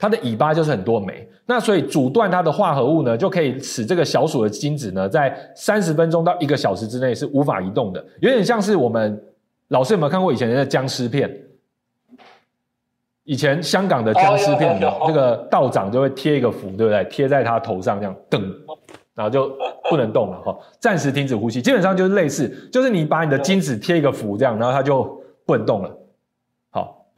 [0.00, 9.22] 它的尾巴就是很多酶，那所以阻断它的化合物呢，就可以使这个小鼠的精子呢，在三十分钟到一个小时之内是无法移动的，有点像是我们
[9.68, 11.30] 老师有没有看过以前的僵尸片？
[13.24, 17.04] 以前香港的僵尸片，那个道长就会贴一个符，对不对？
[17.04, 18.40] 贴在他头上这样，噔，
[19.14, 19.54] 然后就
[19.88, 21.60] 不能动了哈，暂时停止呼吸。
[21.60, 25.96] 基本上就是类似，就是你把你的精子贴一个符这样，然后它就不能动了。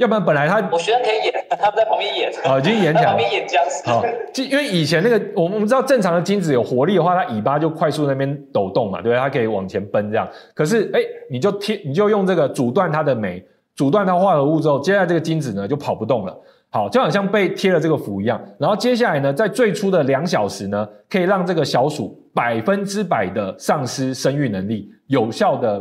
[0.03, 3.89] 要不然本来他我学生可以演， 他们在旁边演，哦，已经演起来，旁边演僵尸。
[3.89, 9.17] 好，就因为以前那个，我们我们知道正常的精子有活力的话，它尾巴就快速那边抖动嘛，对不对？
[9.17, 10.29] 它可以往前奔这样。
[10.55, 13.41] 可是，哎，你就贴，你就用这个阻断它的酶，
[13.77, 16.37] 阻断它化合物之后，接下来这个精子呢就跑不动了。
[16.71, 18.43] 好，就好像被贴了这个符一样。
[18.59, 25.81] 然后接下来呢，在最初的两小时呢，可以让这个小鼠百分之百的丧失生育能力，有效的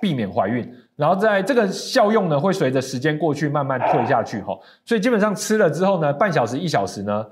[0.00, 0.68] 避免怀孕。
[0.96, 7.26] 然后在这个效用呢，会随着时间过去慢慢退下去哈，所以基本上吃了之后呢，半小时一小时呢，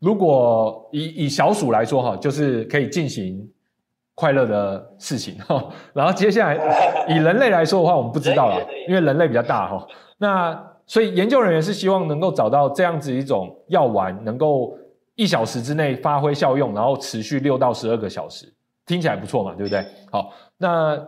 [0.00, 3.48] 如果以以小鼠来说哈，就是可以进行
[4.16, 5.64] 快乐的事情哈。
[5.94, 9.86] 然后接下来以人类来说的话，我们不知道了，因为人类比较大哈。
[10.18, 14.76] 那所以研究人员是希望能够找到这样子一种药丸，能够
[15.14, 18.52] 一小时之内发挥效用，然后持续六到十二个小时，
[18.84, 19.86] 听起来不错嘛，对不对？
[20.10, 21.00] 好，那。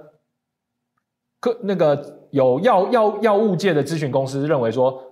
[1.41, 5.03] 可那个有药药药物界的咨询公司认为说，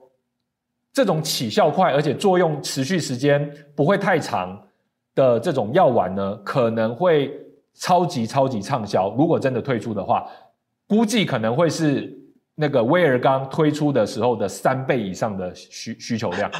[0.92, 4.60] 这种起效快而且作用持续时间不会太长
[5.14, 7.32] 的这种药丸呢，可能会
[7.74, 9.14] 超级超级畅销。
[9.16, 10.26] 如果真的推出的话，
[10.88, 12.12] 估计可能会是
[12.54, 16.50] 那个威尔刚推出的时候的三倍以上的需需求量。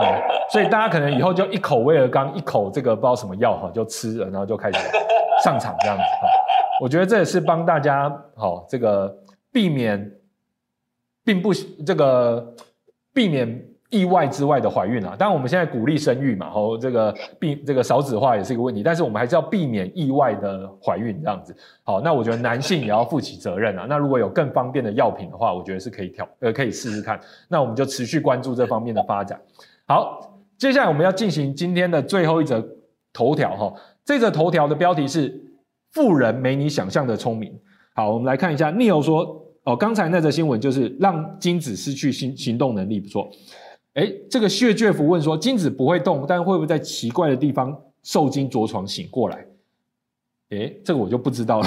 [0.00, 0.06] 嗯，
[0.50, 4.78] 所以大家可能以后就一口威尔刚，一口这个不知道什么药哈，就吃了，然后就开始
[5.44, 6.28] 上场这样子哈。
[6.84, 9.10] 我觉得这也是帮大家好，这个
[9.50, 10.12] 避免，
[11.24, 12.54] 并不这个
[13.14, 15.16] 避免意外之外的怀孕啊。
[15.18, 21.56] 当然我们现在鼓励生育嘛，吼，这个避这个少子化也是一个问题，但是我们还是要避免意外的怀孕这样子。
[21.84, 23.86] 好，那我觉得男性也要负起责任啊。
[23.88, 27.18] 那如果有更方便的药品的话，我觉得是可以挑呃可以试试看。
[27.48, 29.40] 那我们就持续关注这方面的发展。
[29.86, 32.62] 好，接下来我们要进行今天的最后一则
[33.10, 33.72] 头条哈。
[34.04, 35.40] 这则头条的标题是。
[35.94, 37.58] 妇人没你想象的聪明。
[37.94, 38.72] 好，我们来看一下。
[38.72, 43.30] Neil 说：“哦，刚才那则新闻就是让精子失去行行动能力，不错。
[43.94, 49.46] 哎，这个谢卷福问说，精子不会动，但会不会在奇怪的地方受精着床醒过来？
[50.50, 51.66] 哎，这个我就不知道了。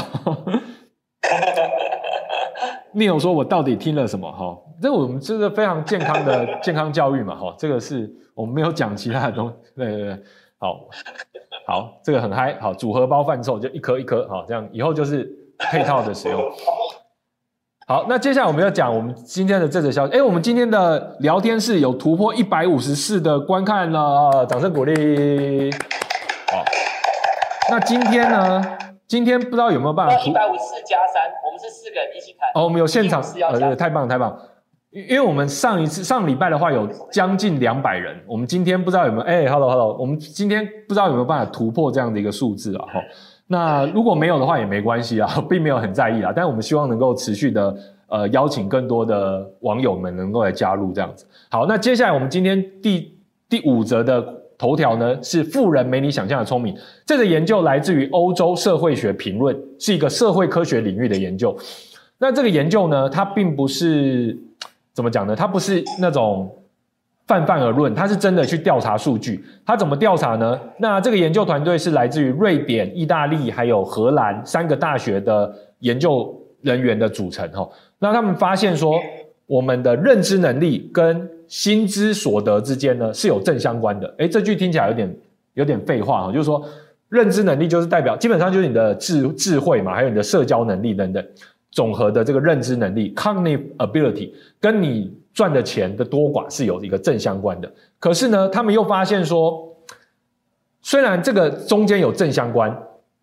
[2.93, 4.29] Neil 说：我到底听了什么？
[4.29, 9.55] 哈，这个我们这个非常健康的 健康教育嘛，哈，这个是我们没有讲其他的东西。
[9.77, 10.23] 对对对，
[10.57, 10.89] 好。”
[11.67, 12.57] 好，这个很嗨。
[12.61, 16.41] 好，组合包贩售就一颗一颗，好，这样以后就是配套的使用。
[17.85, 20.13] 好，那接下来我们要讲我们今天的这则消息。
[20.13, 25.69] 哎，我们今天的聊天室有突破一百五十四的观看了，掌声鼓励。
[26.49, 26.63] 好，
[27.69, 28.77] 那今天呢？
[29.05, 30.17] 今天不知道有没有办法？
[30.19, 32.49] 一百五十四加三，我们是四个人一起看。
[32.55, 33.21] 哦，我们有现场，
[33.51, 34.37] 呃，对，太棒太棒。
[35.07, 42.85] 因为我们上一次上礼拜的话有将近两百人，我们今天不知道有没有哎、欸、，hello hello，我们今天不知道有没有办法突破这样的一个数字啊？
[42.87, 43.01] 哈，
[43.45, 47.77] 那如果没有的话也没关系啊， 并没有很在意啊，但我们希望能够持续的
[48.07, 51.27] 呃邀请更多的网友们能够来加入这样子。
[51.51, 53.15] 好，那接下来我们今天第
[53.47, 54.25] 第五则的
[54.57, 56.75] 头条呢是富人没你想象的聪明，
[57.05, 61.55] 这个研究来自于欧洲社会学评论，是一个社会科学领域的研究。
[62.17, 64.35] 那这个研究呢，它并不是。
[64.97, 65.35] 怎么讲呢？
[65.35, 66.51] 他不是那种
[67.27, 69.45] 泛泛而论，他是真的去调查数据。
[69.63, 70.59] 他怎么调查呢？
[70.79, 77.47] 那这个研究团队是来自于瑞典、意大利还有荷兰三个大学的研究人员的组成。
[77.51, 77.69] 哈，
[77.99, 78.99] 那他们发现说，
[79.45, 84.11] 我们的认知能力跟薪资所得之间呢是有正相关的。
[84.17, 85.15] 诶，这句听起来有点
[85.53, 86.59] 有点废话哈，就是说
[87.09, 91.23] 认知能力就是代表基本上就是你的智智慧嘛，还有你的社交能力等等
[91.77, 95.15] 总和的这个认知能力 （cognitive ability） 跟你。
[95.37, 99.71] 赚的钱的多寡是有一个正相关的，可是呢，他们又发现说，
[100.81, 102.75] 虽然这个中间有正相关，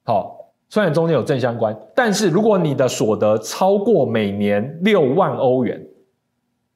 [0.05, 5.85] 好，虽然中间有正相关，但是如果你的所得超过每年六万欧元，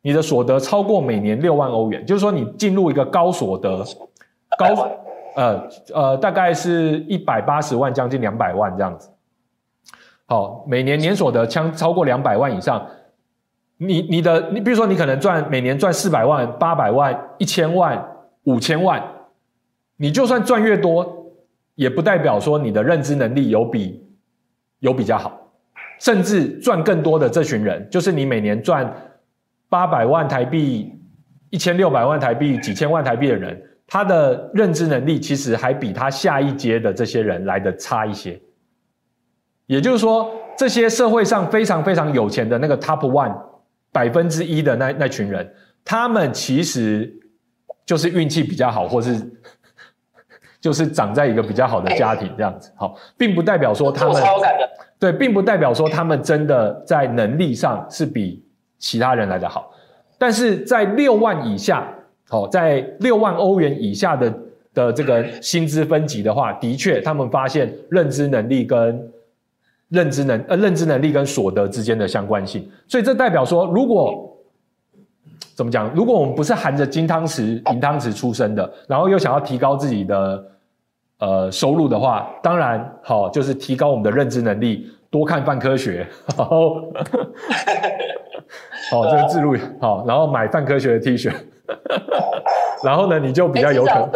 [0.02, 3.84] 你的所得超过每年六万欧元，就是说你进入一个高所得，
[4.58, 4.88] 高，
[5.36, 9.08] 呃呃，大概是一百八十万，将近两百万这样子，
[10.30, 12.86] 好，每年年所得将超过两百万以上。
[13.78, 18.06] 你你的你比如说你可能赚每年赚四百万、八百万、一千万、
[18.44, 19.02] 五千万，
[19.96, 21.32] 你就算赚越多，
[21.76, 24.06] 也不代表说你的认知能力有比
[24.80, 25.40] 有比较好，
[25.98, 28.92] 甚至赚更多的这群人，就是你每年赚
[29.70, 30.92] 八百万台币、
[31.48, 38.38] 一千六百万台币、几千万台币的人，他的认知能力其实还比他下一阶的这些人来的差一些。
[39.68, 43.32] 也就是说，这些社会上非常非常有钱的那个 top one。
[43.90, 45.50] 百分之一的那那群人，
[45.82, 47.10] 他们其实
[47.86, 49.18] 就是运气比较好，或是
[50.60, 54.22] 就是长在一个比较好的家庭这样子，好，并不代表说他们
[55.00, 58.44] 对，并不代表说他们真的在能力上是比
[58.78, 59.72] 其他人来的好，
[60.18, 61.88] 但是在六万以下，
[62.28, 64.34] 好，在六万欧元以下的
[64.74, 69.10] 的这个薪资分级的话，的确，他们发现认知能力跟。
[69.88, 74.36] 认知能呃，认知能力跟所得之间的相关性，所以这代表说，如果
[75.54, 75.90] 怎么讲？
[75.94, 80.44] 如果我们不是含着金汤匙、银汤匙出生的，然后又想要提高自己的
[81.18, 86.46] 呃收入的话，当然好，就是提高我们的认知能力，多看泛科学， 好，
[88.90, 91.32] 好，这个自录好，然后买泛科学的 T 恤，
[92.84, 94.10] 然后呢，你就比较有可能。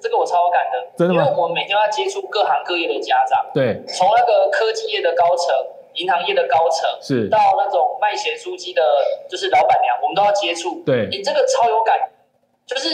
[0.00, 1.14] 这个我超有感的，真的？
[1.14, 5.54] 因为我们每天要接触各行各业的家长，对，从那个科技业的高层、
[5.94, 8.82] 银行业的高层，是到那种卖咸酥鸡的，
[9.28, 10.82] 就是老板娘，我们都要接触。
[10.84, 12.10] 对，你这个超有感，
[12.66, 12.88] 就是。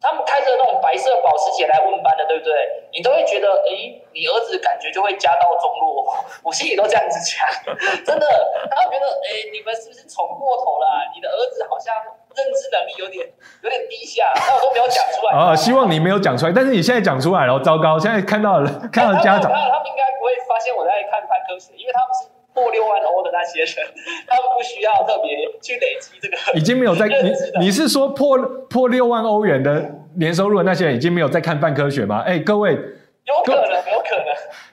[0.00, 2.52] 他们开着那种白色保时捷来问班的，对不对？
[2.92, 6.14] 你都会觉得，哎，你儿子感觉就会家道中落。
[6.44, 7.74] 我心里都这样子讲，
[8.04, 8.26] 真的。
[8.70, 10.86] 他们觉得，哎，你们是不是宠过头了？
[11.14, 11.94] 你的儿子好像
[12.36, 13.26] 认知能力有点
[13.62, 14.30] 有点低下。
[14.36, 15.32] 那我都没有讲出来。
[15.34, 17.98] 啊， 希望你没有讲出来，但是你现在讲出来了，糟糕！
[17.98, 22.35] 现在看到了，看到家长，他们，应该不会发现我在看泛科学，因为他们是。
[22.56, 23.86] 破六万欧的那些人，
[24.26, 26.58] 他们不需要特别去累积这个。
[26.58, 27.06] 已经没有在
[27.60, 28.38] 你，你是说破
[28.70, 29.84] 破六万欧元的
[30.14, 32.20] 年收入的那些人已经没有在看泛科学吗？
[32.20, 34.24] 哎，各位，有可能，有可能。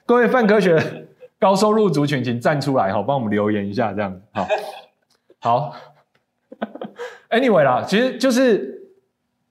[0.05, 0.81] 各位泛科学
[1.38, 4.47] 高收入族群，请站出来哈，帮我们留言一下，这样好。
[5.41, 5.75] 好
[7.31, 8.81] ，Anyway 啦，其实就是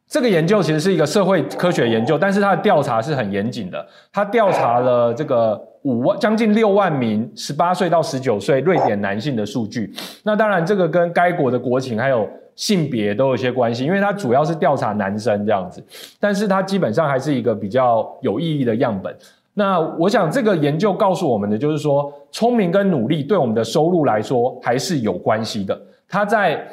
[0.09, 5.69] 这个研究其实是一个社会科学研究，但是它的调查是很严谨的，它调查了这个。
[5.83, 15.85] 五万将近六万名十八岁到十九岁瑞典男性的数据，那当然这个跟该国的国情还有性别都有些关系，因为它主要是调查男生这样子，
[16.21, 19.13] 但是它基本上还是一个比较有意义的样本。
[19.55, 25.79] 那我想这个研究告诉我们的就是说，聪明跟努力对我们的收入来说还是有关系的，
[26.09, 26.65] 它在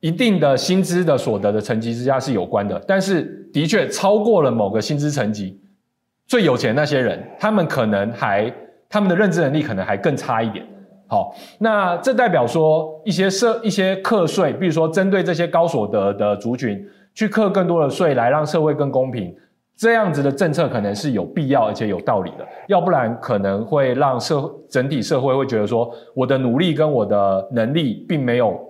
[0.00, 5.58] 一定的薪资的所得的层级之下是有关的，但是的确超过了某个薪资层级。
[6.28, 8.52] 最有钱那些人，他们可能还
[8.86, 10.64] 他们的认知能力可能还更差一点。
[11.06, 19.34] 好，那这代表说一些社一些课税，比如说针对这些高所得的族群去课更多的税，来让社会更公平，
[19.74, 22.46] 这样子的政策可能是有必要而且有道理的。
[22.66, 28.60] 要不然可能会让社整体社会会觉得说，我的努力跟我的能力并没有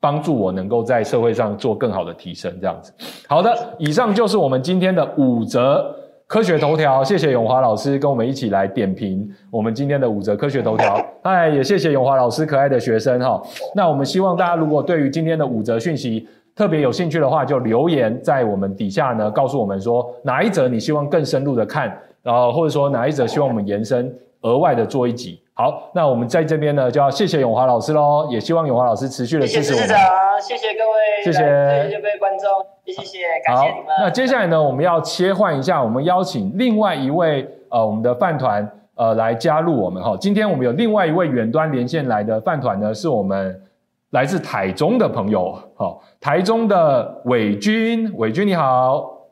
[0.00, 2.52] 帮助我能够在社会上做更好的提升。
[2.60, 2.92] 这样子，
[3.28, 5.99] 好的，以上就是我们今天的五则。
[6.30, 11.04] 科学头条，谢谢永华老师跟我们一起来点评我们今天的五则科学头条。
[11.22, 13.42] 哎，也谢谢永华老师可爱的学生哈。
[13.74, 25.40] 那我们希望大家如果对于今天的五则讯息特别有兴趣的话，就留言在我们底下呢，告诉我们说哪一则你希望更深入的看，然后或者说哪一则希望我们延伸额外的做一集。
[25.60, 29.86] 好，那我们在这边呢就要谢谢永华老师喽，也希望永华老师持续的支持我们。
[30.40, 32.48] 谢谢谢谢各位，谢谢各位观众。
[32.86, 33.88] 谢谢，感谢你们。
[33.88, 40.16] 好，那接下来呢，我们要切换一下，我们邀请另外一位呃，我们的饭团呃来加入我们哈。
[40.18, 43.62] 今天我们有另外一位远端连线来的饭团呢，是我们
[44.12, 49.26] 来自台中的朋友，好，台中的伟军，伟军你好，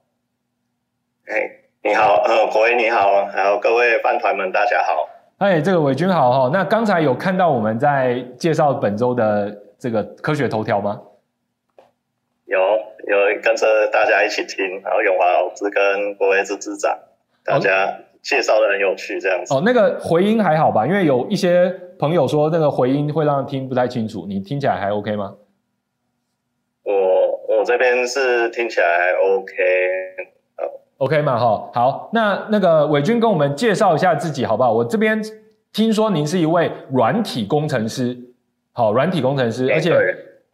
[1.27, 1.51] 哎，
[1.83, 5.09] 你好，呃，国威你好，还有各位饭团们，大家好，
[5.39, 11.01] 哎，这个伟军好哈，那刚才有看到我们在介绍本周的这个科学头条吗？
[12.45, 16.99] 有，有跟着大家一起听，然后永华老师跟国威之之长，
[17.45, 19.55] 大家介绍的很有趣，这样子。
[19.55, 20.87] 哦，那个回音还好吧？
[20.87, 21.75] 因为有一些。
[21.99, 25.35] 朋友说那个回音会让人听不太清楚，你听起来还 OK 吗？
[26.85, 26.93] 我
[27.49, 29.53] 我这边是听起来还 OK，
[30.23, 30.38] 哦
[30.99, 34.73] ，OK 嘛哈，好，那那个伟军跟我们介绍一下自己好不好？
[34.73, 35.21] 我这边
[35.73, 38.17] 听说您是一位软体工程师，
[38.73, 39.93] 好，软体工程师，而且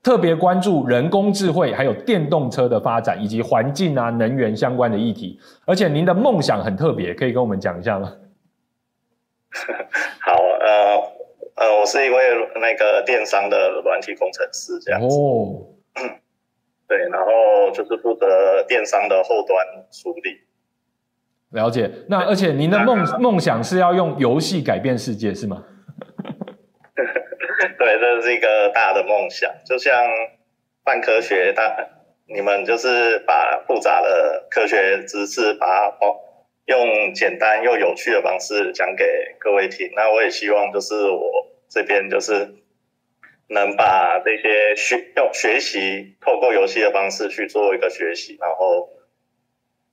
[0.02, 8.12] 特别关注人工智慧还有电动车的发展以及环境啊能源相关的议题，而且您的梦想很特别，可以跟我们讲一下吗？
[10.24, 11.14] 好，呃。
[11.56, 12.16] 呃，我是一位
[12.60, 15.16] 那个电商的软体工程师，这样子。
[15.16, 15.62] 哦。
[16.86, 20.40] 对，然后就是负责电商的后端处理。
[21.50, 21.90] 了解。
[22.08, 25.64] 那而且您的梦梦想是要用游戏改变世界，是吗？
[27.78, 29.50] 对，这是一个大的梦想。
[29.64, 29.94] 就像
[30.84, 31.76] 泛科学大，
[32.26, 35.96] 你们就是把复杂的科学知识把它
[36.66, 39.04] 用简单又有趣的方式讲给
[39.38, 41.30] 各位听，那我也希望就是我
[41.68, 42.48] 这边就是
[43.48, 48.88] 能把这些学用学习透过游戏的方式去做一个学习，然后。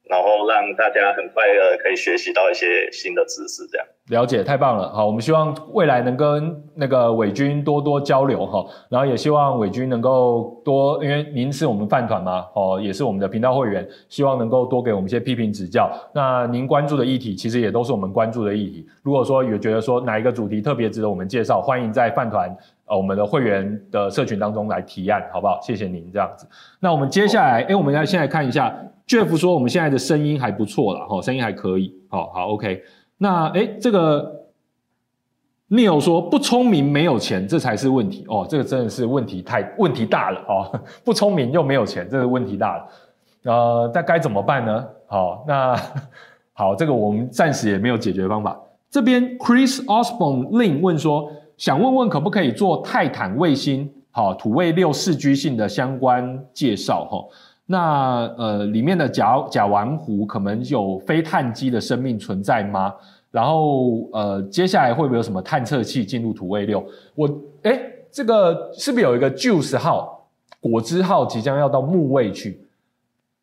[0.10, 4.92] 然后让大家很快的可以学习到一些新的知识，这样了解太棒了。
[4.92, 15.90] 好，我们希望未来能跟那个伟军多多交流哈，然后也希望伟军能够多，因为您是我们饭团嘛，哦，也是我们的频道会员，希望能够多给我们一些批评指教。
[16.14, 18.86] 那您关注的议题，其实也都是我们关注的议题。
[19.04, 22.54] 如果说有觉得说哪一个主题特别值得我们介绍，欢迎在饭团
[22.92, 25.58] 呃我们的会员的社群当中来提案，好不好？
[25.62, 26.46] 谢谢您这样子。
[26.78, 28.76] 那我们接下来，哎，我们要现在看一下。
[29.08, 32.82] Jeff 说：“我们现在的声音还不错了，哈，声音还可以，好，好，OK。
[33.18, 34.46] 那，诶，这个
[35.70, 42.88] Neil 说不聪明没有钱，这才是问题哦，这个真的是问题太问题大了哦， 不聪明又没有钱，这个问题大了。
[43.44, 44.88] 呃，那该怎么办呢？
[45.08, 45.76] 好，那
[46.54, 48.58] 好，这个我们暂时也没有解决方法。
[48.90, 51.30] 这边 Chris Osborne Lin 问说，
[51.62, 57.24] 想问问可不可以做泰坦卫星，好，土卫六四居性的相关介绍，哈。”
[57.68, 62.92] 那呃，里面的甲甲烷湖可能有非碳基的生命存在吗？
[63.30, 66.84] 然后呃，接下来会不会有什么探测器进入土卫六？
[67.14, 67.30] 我
[67.62, 67.80] 诶，
[68.12, 70.28] 这个是不是有一个 Juice 号、
[70.60, 72.60] 果汁号即将要到木卫去，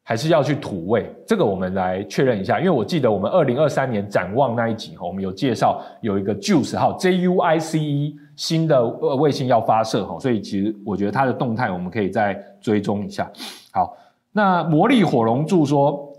[0.09, 1.05] 还是要去土卫？
[1.27, 13.31] 这个我们来确认一下，因为我记得我们二零二三年展望那一集哈，我们有介绍有一个 Juice 号 J U I C E 新的呃卫星要发射哈，所以其实我觉得它的动态我们可以再追踪一下。
[13.71, 13.95] 好。
[14.31, 16.13] 那魔力火龙柱说，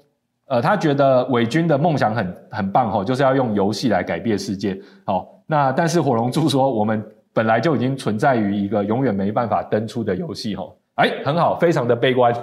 [0.48, 4.78] 呃，他觉得伟军的梦想很很棒吼，就是要用游戏来改变世界。
[5.06, 7.02] 好，那但是火龙柱说，我们
[7.34, 10.76] 本来就已经存在于一个永远没办法登出的游戏吼。
[10.96, 12.34] 哎，很好，非常的悲观，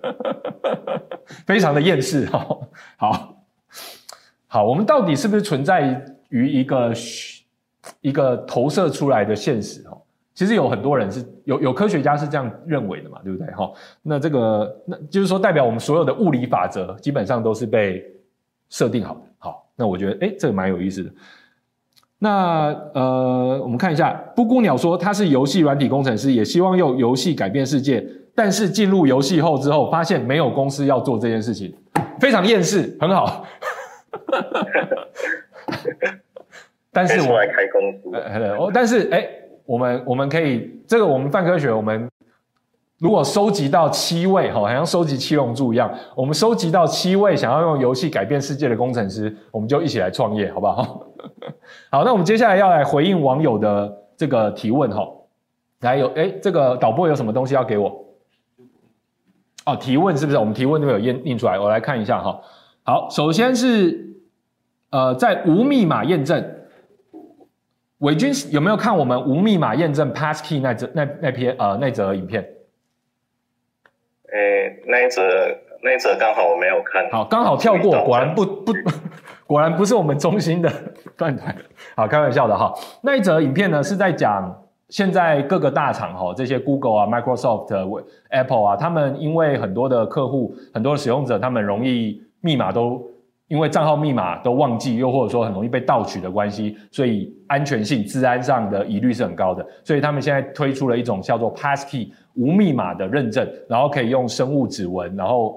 [1.46, 2.58] 非常的厌世 哈。
[2.96, 3.36] 好，
[4.46, 6.92] 好，我们到底是不是存在于一个
[8.00, 10.00] 一个投射出来的现实哦？
[10.34, 13.50] 其实有很多人是有有科学家是这样认为的嘛，对不对？
[13.54, 18.04] 哈，那这个那就是说，代表我们所有的物理法则基本上都是被
[18.68, 19.20] 设定好的。
[19.38, 21.10] 好，那我觉得诶这个蛮有意思的。
[22.18, 28.06] 那呃，我们看一下，布谷鸟说他是游戏软体工程师，也希望用游戏改变世界，
[28.36, 31.74] 但是进入游戏后之后，发现没有公司要做这件事情，
[32.20, 32.96] 非常厌世。
[33.00, 33.44] 很好，
[36.92, 39.28] 但是我来开公司，呃，但是诶
[39.64, 42.08] 我们我们可以这个我们泛科学，我们
[42.98, 51.06] 如果收集到七位哈，好像收集七龙珠一样，我们收集到七位想要用游戏改变世界的工程师，我们就一起来创业，好不好？
[51.90, 55.06] 好，那我们接下来要来回应网友的这个提问哈。
[55.80, 58.05] 来有哎，这个导播有什么东西要给我？
[59.66, 60.38] 哦，提问是不是？
[60.38, 62.40] 我们提问都有印印出来，我来看一下哈。
[62.84, 64.14] 好，首先是
[64.90, 66.52] 呃，在无密码验证。
[67.98, 72.42] 伟军有没有看我们无密码验证 Passkey 那则那那篇呃那则影片？
[74.32, 74.38] 诶、
[74.68, 75.22] 欸，那一则
[75.82, 77.10] 那一则刚好我没有看。
[77.10, 78.72] 好，刚好跳过，果然不不，
[79.48, 80.70] 果然不是我们中心的
[81.16, 81.56] 饭团。
[81.96, 82.72] 好，开玩笑的哈。
[83.02, 93.02] 那一则影片呢是在讲现在各个大厂哈，这些 Google 啊、Microsoft、Apple 啊，他们因为很多的客户、很多使用者，他们容易密码都
[93.48, 99.66] 因为账号密码都忘记，又或者说很容易被盗取的关系，所以安全性、治安上的疑虑是很高的。
[99.82, 105.56] 所以他们现在推出了一种叫做 Passkey 无密码的认证，然后可以用生物指纹，然后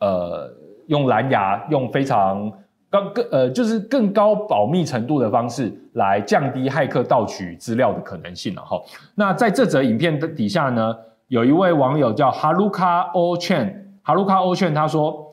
[0.00, 0.48] 呃
[0.86, 2.52] 用蓝牙，用非常
[2.90, 8.80] 高更呃就是更高保密程度的方式来降低骇客盗取资料的可能性了哈。
[9.14, 10.96] 那在这则影片的底下呢，
[11.28, 15.30] 有一位网友叫 Haruka Ochen，Haruka Ochen 他说。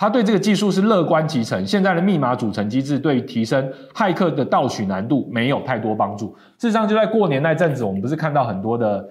[0.00, 1.66] 他对这个技术是乐观其成。
[1.66, 6.28] 现在的密码组成机制对提升骇客的盗取难度没有太多帮助。
[6.56, 9.04] 事实上，就在过年那阵子，我们不是看到很多的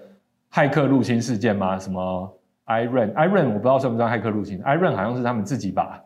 [0.49, 1.78] 骇客入侵事件吗？
[1.78, 2.34] 什么
[2.67, 6.01] ？Iron，Iron，我不知道算不算骇客入侵 Iron 好像是他们自己把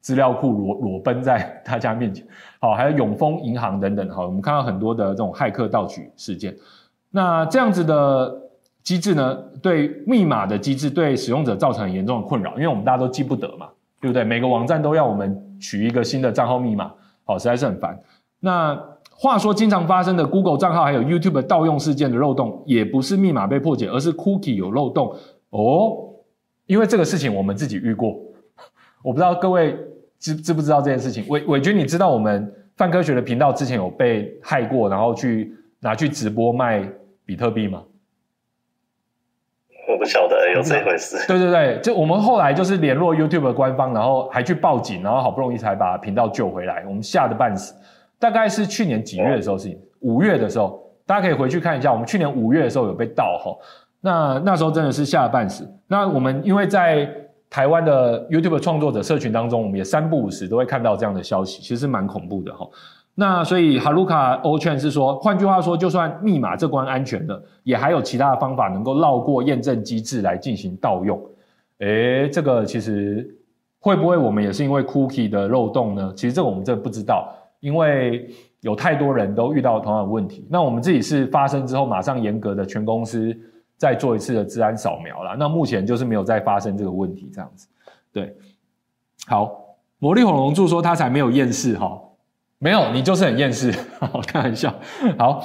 [0.00, 2.26] 资料库裸裸奔在大家面前。
[2.60, 4.08] 好，还有永丰银行等等。
[4.10, 6.56] 好，我们看到很多的这种骇客盗取事件。
[7.10, 8.34] 那这样子的
[8.82, 13.68] 机制呢，对密码的机制对使用者造成很严重的困扰，因为我们大家都记不得嘛。
[14.00, 14.22] 对不对？
[14.22, 16.88] 每个网站都要我们取一个新的账号密码，
[17.24, 18.00] 好，实在是很烦。
[18.38, 18.80] 那
[19.10, 25.12] 话说，经常发生的 Google 账号还有 YouTube 盗用事件的漏洞，也不是密码被破解，而是 Cookie 有漏洞
[25.50, 25.96] 哦。
[26.66, 28.16] 因为这个事情我们自己遇过，
[29.02, 29.76] 我不知道各位
[30.18, 31.24] 知知不知道这件事情。
[31.28, 36.82] 伟伟军，你知道我们泛科学的频道之前有被害过，然后去拿去直播卖
[37.24, 37.82] 比特币吗？
[39.88, 41.16] 我不晓得有这回事。
[41.26, 46.84] 对对对，就我们后来就是联络 YouTube 的官方，然后还去报警，然后好不容易才把频道救回来。
[46.86, 47.74] 我们吓得半死。
[48.18, 51.90] 大概是去年几月的时候事情，五月的时候，大家可以回去看一下。
[51.90, 53.56] 我们去年五月的时候有被盗哈，
[54.02, 55.66] 那那时候真的是吓得半死。
[55.86, 57.08] 那我们因为在
[57.50, 62.68] 台湾的 YouTube 创作者社群当中，我们也三不五时都会看到这样的消息，其实是蛮恐怖的哈。
[63.14, 71.20] 那所以哈鲁卡欧劝是说，换句话说，就算密码这关安全的，也还有其他的方法能够绕过验证机制来进行盗用。
[71.78, 73.28] 诶，这个其实
[73.80, 76.12] 会不会我们也是因为 cookie 的漏洞呢？
[76.14, 77.28] 其实这个我们真的不知道，
[77.60, 78.28] 因为
[78.60, 80.46] 有太多人都遇到同样的问题。
[80.48, 83.36] 那我们自己是发生之后马上严格的全公司
[83.78, 85.34] 再做一次的治安扫描啦。
[85.38, 87.66] 那目前就是没有再发生这个问题这样子。
[88.12, 88.36] 对，
[89.26, 89.50] 好，
[89.98, 91.98] 魔力火龙柱说他才没有厌世哈。
[92.60, 93.72] 没有，你就是很厌世，
[94.26, 94.74] 开玩笑。
[95.16, 95.44] 好，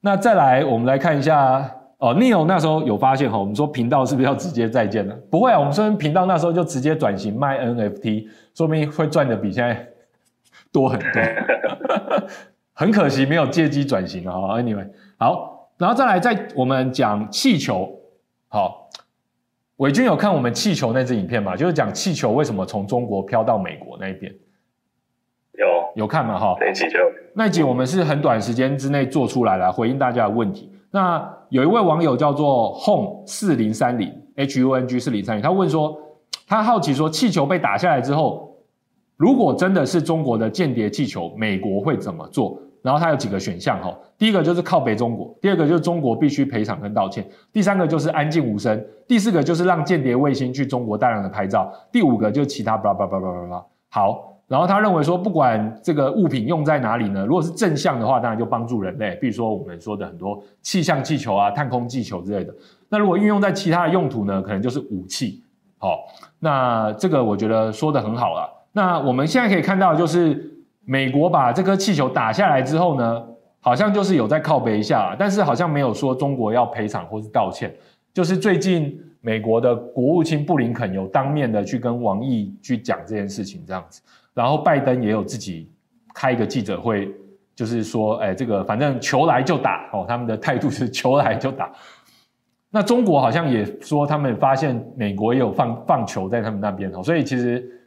[0.00, 2.14] 那再来，我们来看一下哦。
[2.14, 5.14] Neil 那时候有发现哈，我们说频道是不是要直接再见了？
[5.28, 9.84] 不会啊，我们说频道那时候就直接转型卖 NFT，说明会赚的比现在
[10.70, 11.22] 多很多。
[12.72, 14.32] 很可惜没有借机转型啊。
[14.60, 14.88] Anyway，
[15.18, 17.90] 好，然后再来，再我们讲气球。
[18.48, 18.90] 好，
[19.76, 21.56] 伟军有看我们气球那支影片吗？
[21.56, 24.30] 就是讲气球为什么从中国飘到美国那一边。
[25.54, 25.66] 有
[26.02, 26.38] 有看吗？
[26.38, 26.98] 哈，那一集就
[27.34, 30.70] 那一集我们是很短时间之内做出来了，回应大家的问题。
[30.90, 35.98] 那有一位网友叫做 Home 四零三零 H U N G 四零三零，他问说，
[36.46, 38.54] 他好奇说，气球被打下来之后，
[39.16, 42.60] 如果真的是中国的间谍气球，美国会怎么做？
[42.82, 53.64] 然后他有几个选项哈，第一个就是靠北中国，第二个就是中国必须赔偿跟道歉，第三个就是安静无声，第四个就是让间谍卫星去中国大量的拍照，第五个就是其他巴拉巴拉巴拉巴拉。
[53.90, 54.26] 好。
[54.50, 62.52] 然后他认为说，不管这个物品用在哪里呢，如果是正向的话，当然就帮助人类，比如说我们说的很多气象气球啊、探空气球之类的。
[62.88, 65.40] 那如果运用在其他的用途呢，可能就是武器。
[65.78, 66.00] 好，
[66.40, 68.50] 那这个我觉得说得很好了。
[68.72, 70.49] 那我们现在可以看到，就是
[70.90, 73.24] 美国把这颗气球打下来之后呢，
[73.60, 77.72] 好像就是有在靠北一下，但是好像没有说中国要赔偿或是道歉。
[78.12, 84.02] 就是最近美国的国务卿布林肯有当面的去跟王毅去讲这件事情，这样子。
[84.34, 85.70] 然后拜登也有自己
[86.12, 87.08] 开一个记者会，
[87.54, 91.70] 就是说，哎，这个反正球来就打哦，他们的态度是球来就打。
[92.68, 97.79] 那中国好像也说，他们发现美国也有放放球在他们那边哦，所以其实，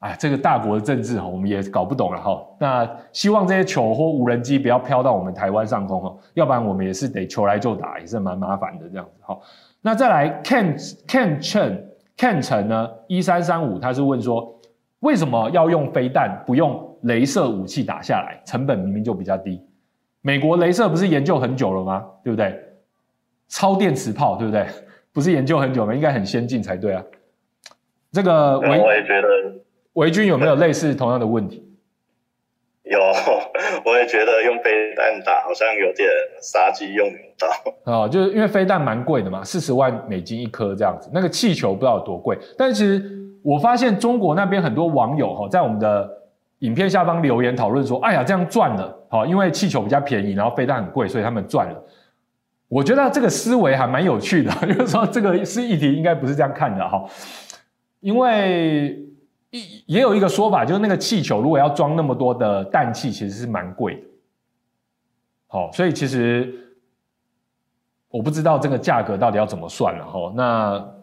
[0.00, 2.40] 哎，这个大国的政治哈，我们也搞不懂了哈。
[2.58, 9.38] 那希望这些球或无人机不要飘到我们台湾上空哈，要不然我们也是得球来就打，也是蛮麻烦的这样子哈。
[9.80, 10.76] 那再来，Ken
[11.06, 11.80] Ken Chen
[12.16, 14.54] Ken Chen 呢，一三三五，他是问说。
[15.00, 18.42] 为什么要用飞弹，不用镭射武器打下来？
[18.44, 19.64] 成本明明就比较低。
[20.22, 22.04] 美国镭射不是研究很久了吗？
[22.24, 22.60] 对不对？
[23.46, 24.66] 超电磁炮，对不对？
[25.12, 25.94] 不是研究很久吗？
[25.94, 27.04] 应该很先进才对啊。
[28.10, 29.28] 这个维，我也觉得，
[29.98, 31.64] 维军有没有类似同样的问题？
[32.84, 32.98] 有，
[33.84, 36.08] 我也觉得用飞弹打好像有点
[36.40, 38.02] 杀鸡用牛刀。
[38.04, 41.10] 哦，就是因为飞弹蛮贵的嘛，四十万美金一颗这样子。
[41.12, 43.14] 那个气球不知道有多贵，但其实。
[43.44, 46.06] 我发现中国那边很多网友哈，在我们的
[46.58, 51.84] 影片下方留言讨论说：“哎呀，这样赚了，好，因为气球比较便宜，然后飞弹很贵，所以他们赚了。”
[52.68, 57.02] 我觉得这个思维还蛮有趣的， 就是说这个是议题应该不是这样看的哈，
[58.00, 58.98] 因为
[59.50, 64.00] 也也有一个说法，就是那个气球如果要装那么多的氮气，其实是蛮贵的。
[65.46, 66.54] 好，所以其实
[68.10, 70.32] 我不知道这个价格到底要怎么算了哈。
[70.36, 70.94] 那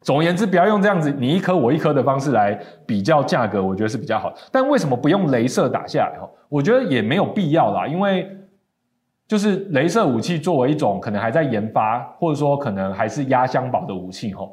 [0.00, 4.32] 总而言之，不要用这样子你一颗我一颗的方式来比较价格，我觉得是比较好。
[4.50, 6.18] 但为什么不用镭射打下来？
[6.18, 8.34] 哈，我觉得也没有必要啦，因为
[9.26, 14.46] 就是镭射武器作为一种可能还在研发，或者说可能还是压箱宝的武器，哈，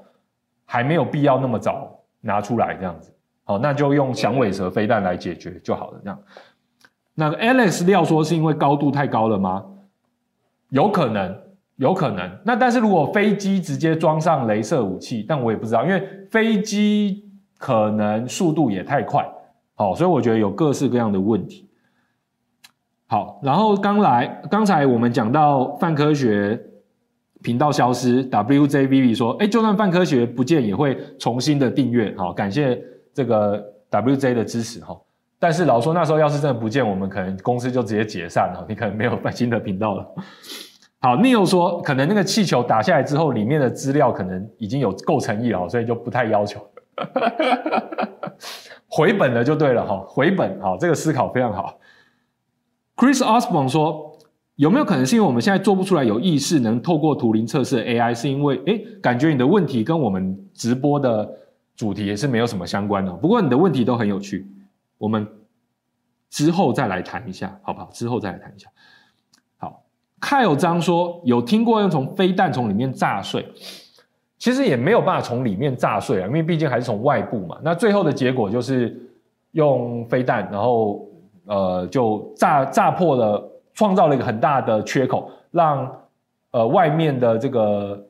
[0.65, 3.13] 还没有必要那么早拿出来这样子。
[3.51, 6.19] 哦，那就用响尾蛇飞弹来解决就好了，这样。
[7.13, 9.65] 那 Alex 料说是因为高度太高了吗？
[10.69, 11.35] 有可能，
[11.75, 12.31] 有可能。
[12.45, 19.27] 那但是如果飞机直接装上镭射武器，但我也不知道，因为飞机可能速度也太快，
[19.75, 21.67] 好，所以我觉得有各式各样的问题。
[23.07, 26.57] 好，然后刚来，刚才我们讲到泛科学
[27.43, 32.81] 频道消失，WJVV 说，哎，就算泛科学不见，也会重新的订阅，好，感谢
[33.13, 34.99] 这个 WJ 的支持，哈。
[35.39, 40.07] 但是老说，那时候要是真的不见，我们可能公司就直接解散了，你可能没有新的频道了。
[40.99, 46.59] 好，Neil 说，可能那个气球打下来之后，里面的资料可能已经有够诚意了，所以就不太要求。
[48.87, 51.79] 回本了就对了哈，回本好，这个思考非常好。
[52.95, 54.15] Chris Osborne 说，
[54.57, 61.27] 有没有可能是因为我们现在做不出来有意识能透过图灵测试 AI，是因为诶感觉你的问题跟我们直播的
[61.75, 64.47] 主题也是没有什么相关的，不过你的问题都很有趣。
[64.97, 65.27] 我们
[66.29, 67.89] 之后再来谈一下，好不好？
[67.91, 68.69] 之后再来谈一下。
[69.57, 69.83] 好，
[70.19, 73.45] 凯有章说有听过用从飞弹从里面炸碎，
[74.37, 77.57] 其实也没有办法从里面炸碎啊，因为毕竟还是从外部嘛。
[77.63, 78.95] 那最后的结果就是
[79.51, 81.07] 用飞弹，然后
[81.45, 85.91] 呃就炸炸破了，创造了一个很大的缺口，让
[86.51, 88.05] 呃外面的这个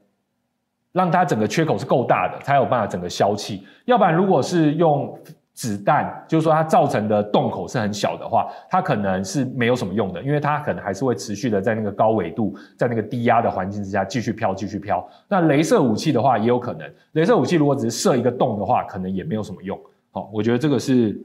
[0.91, 3.65] 让它整个缺口是够大的，才有办法整个消气。
[3.85, 5.17] 要不然如果是用
[5.53, 15.05] 子弹就是说它造成的洞口是很小的话，它可能是没有什么用的，因为它可能还是会持续的在那个高纬度，在那个低压的环境之下继续飘，继续飘。
[15.27, 19.77] 那镭射武器的话也有可能，镭射武器如果只是射一个洞的话，可能也没有什么用。
[20.11, 21.21] 好，我觉得这个是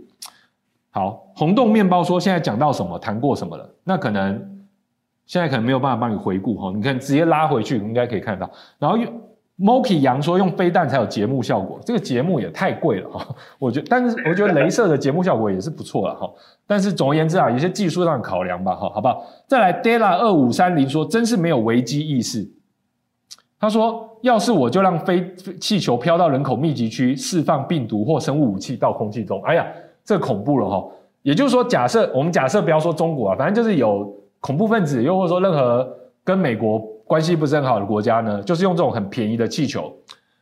[0.90, 1.24] 好。
[1.34, 3.68] 红洞面包说现在讲到什么，谈过什么了？
[3.84, 4.64] 那可能
[5.24, 9.08] 现在可能没有办法帮你回顾哈，你看直接拉回去应该可以看到，然后又。
[9.58, 13.26] Moki 杨说用飞弹才有节目效果，这个节目也太贵了哈。
[13.58, 16.30] 我觉得，但是我觉得镭射的节目效果也是不错了哈。
[16.66, 19.24] 但是总而言之啊，有些技术上的考量吧哈，好不好？
[19.46, 22.46] 再来，Della 二五三零说真是没有危机意识。
[23.58, 29.66] 他说，要是我就让飞气球飘到人口密集区，释放病毒或生物武器到空气中，哎呀，
[30.04, 30.86] 这恐怖了哈。
[31.22, 35.88] 也就是说，假设我们假设不要说中国啊，反正就是有恐怖分子，又或者说任何
[36.22, 36.78] 跟美国。
[37.06, 39.94] 关系不是很好的国家呢，就是用这种很便宜的气球，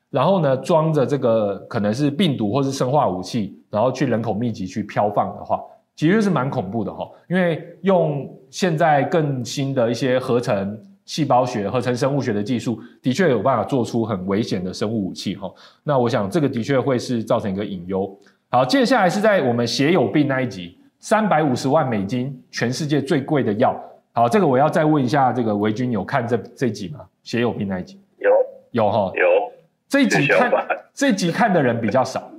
[0.08, 5.60] 然后呢装着这个可能是病毒或是生化武器，然后去人口密集去飘放的话，
[5.94, 7.06] 其实是蛮恐怖的哈。
[7.28, 15.52] 因为用现在更新的一些合成细胞学、合成生物学的技术，的确有办法做出很危险的生物武器哈。
[15.82, 18.10] 那我想这个的确会是造成一个隐忧。
[18.48, 23.78] 好，接下来是在我们血友病那一集，三百五十万美金，全世界最贵的药。
[24.16, 27.04] 好，这个我要再问一下，这个维军有看这这集吗？
[27.24, 28.30] 血友病那一集有
[28.70, 29.52] 有哈有，有
[29.88, 30.52] 这一集看
[30.94, 32.30] 这一集看的人比较少，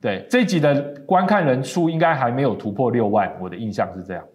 [0.00, 4.26] 对这一集的观看人数应该还没有突破六万，我的印象是这样。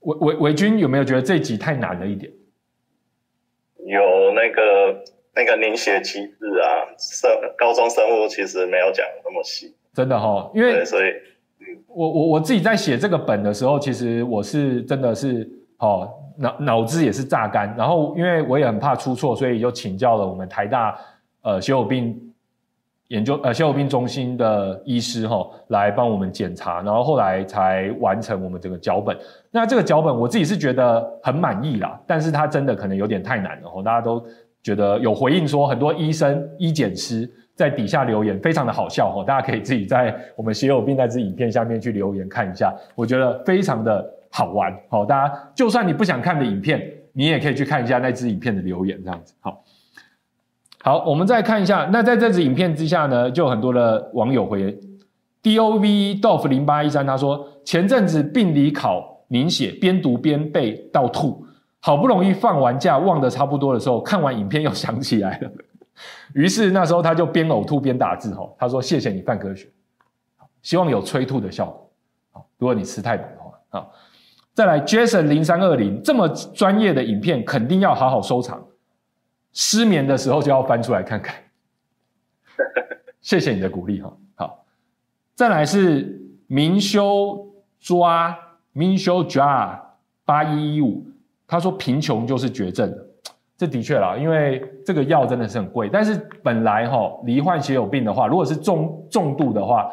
[0.00, 2.32] 维维维军有没有觉得这集太难了一点？
[3.86, 11.12] 有那个那个凝血机制啊，生高中生物其实没有讲那么细，真的哈，因为所以。
[11.88, 15.48] 我我我自己在写这个本的时候，其实我是真的是
[15.78, 20.98] 哦脑脑子也是榨干，然后因为我也很怕出错，所以就请教了我们台大
[21.42, 22.20] 呃血友病
[23.08, 29.16] 研究呃血友病中心的医师哈、哦、来帮我们检查，然后后来才完成我们这个脚本。
[29.50, 34.24] 那这个脚本我自己是觉得很满意啦，但是它真的可能有点太难了，大家都
[34.62, 37.30] 觉得有回应说很多医生医检师。
[37.54, 44.76] 在底下留言非常的好笑哈，大家可以自己在我们写友病那支影片下面去留言看一下，我觉得非常的好玩。
[44.88, 46.82] 好，大家就算你不想看的影片，
[47.12, 49.34] 你也可以去看一下那支影片的留言，这样子。
[49.40, 49.62] 好，
[50.82, 54.76] 好，我们再看一下，那在这支影片之下呢，就有很多的网友回
[55.42, 61.46] ，Dov Dov 零八一三他说，前阵子病理考凝血，边读边背到吐，
[61.78, 65.50] 好不容易放完假忘得差不多的时候，看完影片又想起来了。
[66.34, 69.68] 于是那时候他就边呕吐边打字吼，他说：“谢谢你范科学，
[70.62, 71.90] 希望有催吐的效果。
[72.32, 73.86] 好如果你吃太饱的话，啊，
[74.52, 78.64] 再来 Jason 零三二零这么专业的影片肯定要好好收藏，
[79.52, 81.36] 失眠的时候就要翻出来看看。
[83.20, 84.16] 谢谢你的鼓励哈。
[84.34, 84.64] 好，
[85.34, 87.46] 再来是明修
[87.80, 88.36] 抓
[88.72, 91.06] 明修抓八一一五，
[91.46, 92.92] 他说贫穷就是绝症，
[93.56, 95.88] 这的确啦，因为这个药真的是很贵。
[95.88, 99.92] 但是本来哈，罹患血友病的话，如果是重重度的话，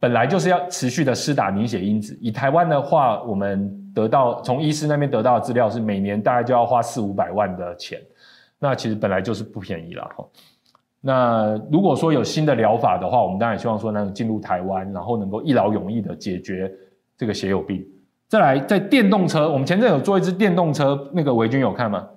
[0.00, 2.16] 本来就是要持续的施打凝血因子。
[2.20, 8.00] 以台湾的话，我们得到从医师那边得到的资料是，每年大概就要花四五百万的钱。
[8.58, 10.24] 那其实本来就是不便宜了哈。
[11.02, 16.72] 那如果说有新的疗法的话，我们当然希望说能进入台湾，然后能够一劳永逸的解决
[17.16, 17.86] 这个血友病。
[18.26, 22.08] 再来，在电动车，我们前阵有做一支电动车，那个维军有看吗？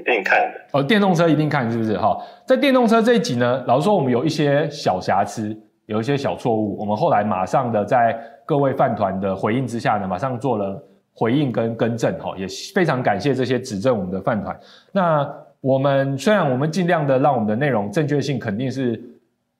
[0.00, 0.60] 一定看的。
[0.72, 1.96] 哦，电动车一定看，是不是？
[1.98, 10.82] 哈，在电动车这一集呢，老实说我们有一些小瑕疵，有一些小错误，我们后来马上的在各位饭团的回应之下呢，马上做了。
[11.12, 14.58] 回应跟更正，哈，也非常感谢这些指正我们的饭团。
[14.90, 15.28] 那
[15.60, 18.98] 我们虽然我们尽量的让我们的内容正确性肯定是，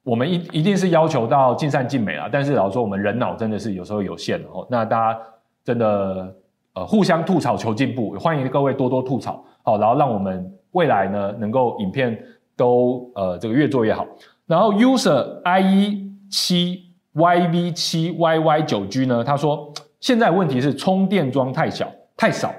[0.02, 4.66] 我们一一定是要求到尽善尽美啊，但是老实说我们人脑真的是有时候有限哦。
[4.70, 5.20] 那大家
[5.64, 6.34] 真的
[6.74, 12.18] 呃互相吐槽求进步，欢迎各位多多吐槽，好，然后让我们未来呢能够影片
[12.56, 14.06] 都呃这个越做越好。
[14.46, 19.72] 然后 user i e 七 yv 七 yy 九 g 呢，他说。
[20.00, 22.50] 现在问题是充电桩太小太少，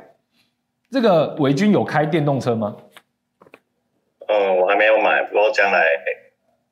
[0.92, 2.76] 这个维军有开电动车吗？
[4.28, 5.82] 嗯，我还没有买，不过将来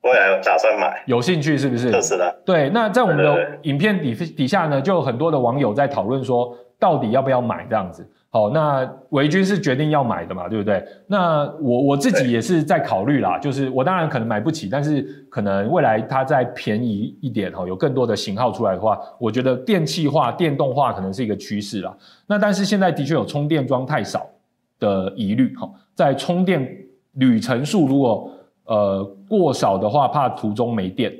[0.02, 1.90] 未来有打算买，有兴趣是不是？
[1.90, 2.40] 就是的。
[2.46, 8.04] 对，那在我们的影片底底下呢，就有很多的网友在讨论说，到底要不要买这样子。
[8.32, 10.80] 好，那维军是决定要买的嘛，对不对？
[11.08, 21.92] 那我我自己也是在考虑啦，就是我当然可能买不起，但是可能未来它再便宜一点哈，有更多的型号出来的话，我觉得电气化、电动化可能是一个趋势啦。
[22.26, 24.24] 那但是现在的确有充电桩太少
[24.78, 26.64] 的疑虑哈，在充电
[27.14, 28.30] 旅程数如果
[28.66, 31.12] 呃过少的话，怕途中没电。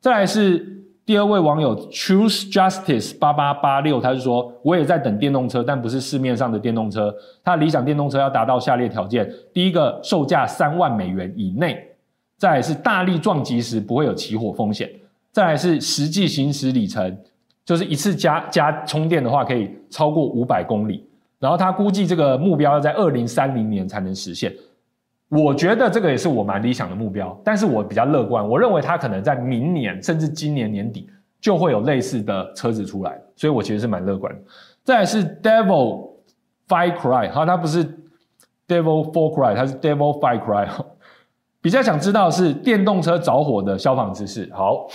[0.00, 0.77] 再来是。
[1.08, 7.10] 第二位网友 Choose Justice 八八八六，他是说，我也在等电动车，但不是市面上的电动车。
[7.42, 11.72] 他理想电动车要达到下列条件：第一个，售价三万美元以内；
[12.36, 14.86] 再来是大力撞击时不会有起火风险；
[15.32, 17.16] 再来是实际行驶里程，
[17.64, 21.08] 就是一次加加充电的话可以超过五百公里。
[21.38, 24.52] 然后他估计这个目标要在二零三零年才能实现。
[25.30, 31.06] 我觉得这个也是我蛮理想的目标，但是我比较乐观，我认为它可能在明年甚至今年年底
[31.38, 34.34] 就会有类似的车子出来，所以我其实是蛮乐观。
[34.82, 36.12] 再来是 Devil
[36.66, 37.84] Fire Cry，哈，它不是
[38.66, 40.66] Devil For Cry，它是 Devil Fire Cry。
[41.60, 44.50] 比较想知道是电动车着火的消防知识。
[44.54, 44.86] 好，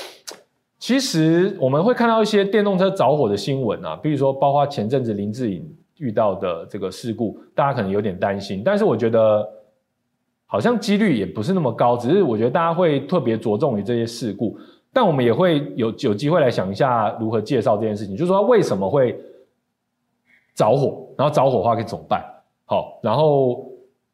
[0.80, 5.64] 其实我们会看到一些电动车着火的新闻啊，比如说包括前阵子林志颖
[5.98, 9.48] 遇到的这个事故，大家可能有点担心，但是我觉得。
[10.54, 14.56] 好像几率也不是那么高，只是我觉得大家会特别着重于这些事故，
[14.94, 19.20] 但我们也会有有机会来想一下如何介绍这件事情，就是说为什么会
[20.54, 22.24] 着火，然后着火的话可以怎么办？
[22.66, 23.66] 好，然后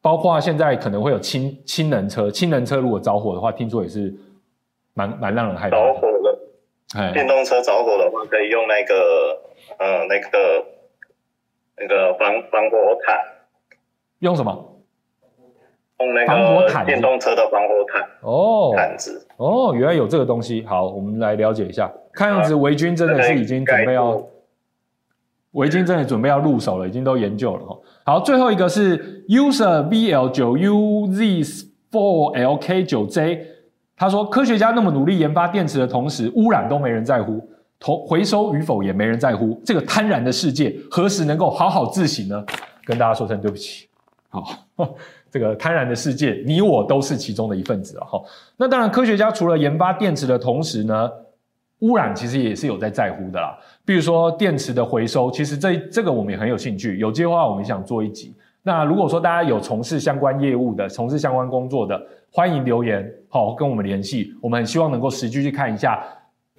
[0.01, 4.15] 包括现在可能会有氢氢能车，氢能车如果着火的话，听说也是
[4.93, 5.75] 蛮蛮让人害怕。
[5.75, 6.39] 着火了，
[6.95, 8.95] 哎，电动车着火的话可以用那个
[9.77, 10.65] 呃那个
[11.75, 13.17] 那个防防火毯，
[14.19, 14.78] 用什么？
[15.99, 20.63] 用那个防火毯，电动车的防火毯哦，毯子哦，原来有这个东西。
[20.65, 21.91] 好，我们来了解一下。
[22.13, 24.21] 看样子维军真的是已经准备要，
[25.51, 27.77] 维军真的准备要入手了，已经都研究了哈。
[28.05, 33.45] 好，最后一个是 user vl 九 uz four lk 九 j，
[33.97, 37.45] 他说科学家那么努力研发电池的同时，污染都没人在乎，
[37.77, 42.45] 投回收与否也没人在乎，这个贪婪的世界何时能够好好自省呢？
[42.85, 43.87] 跟大家说声对不起。
[44.29, 44.43] 好。
[45.31, 48.21] 这个贪婪的世界，你我都是其中的一份子了哈。
[48.57, 51.09] 那当然，科学家除了研发电池的同时呢，
[51.79, 53.57] 污染其实也是有在在乎的啦。
[53.85, 58.35] 比如说电池的回收，其实这这个我们也很有兴趣，有机会的话我们想做一集。
[58.61, 61.99] 那如果说大家有从事相关业务的、从事相关工作的，
[62.31, 64.33] 欢迎留言，好跟我们联系。
[64.41, 66.03] 我们很希望能够实际去看一下。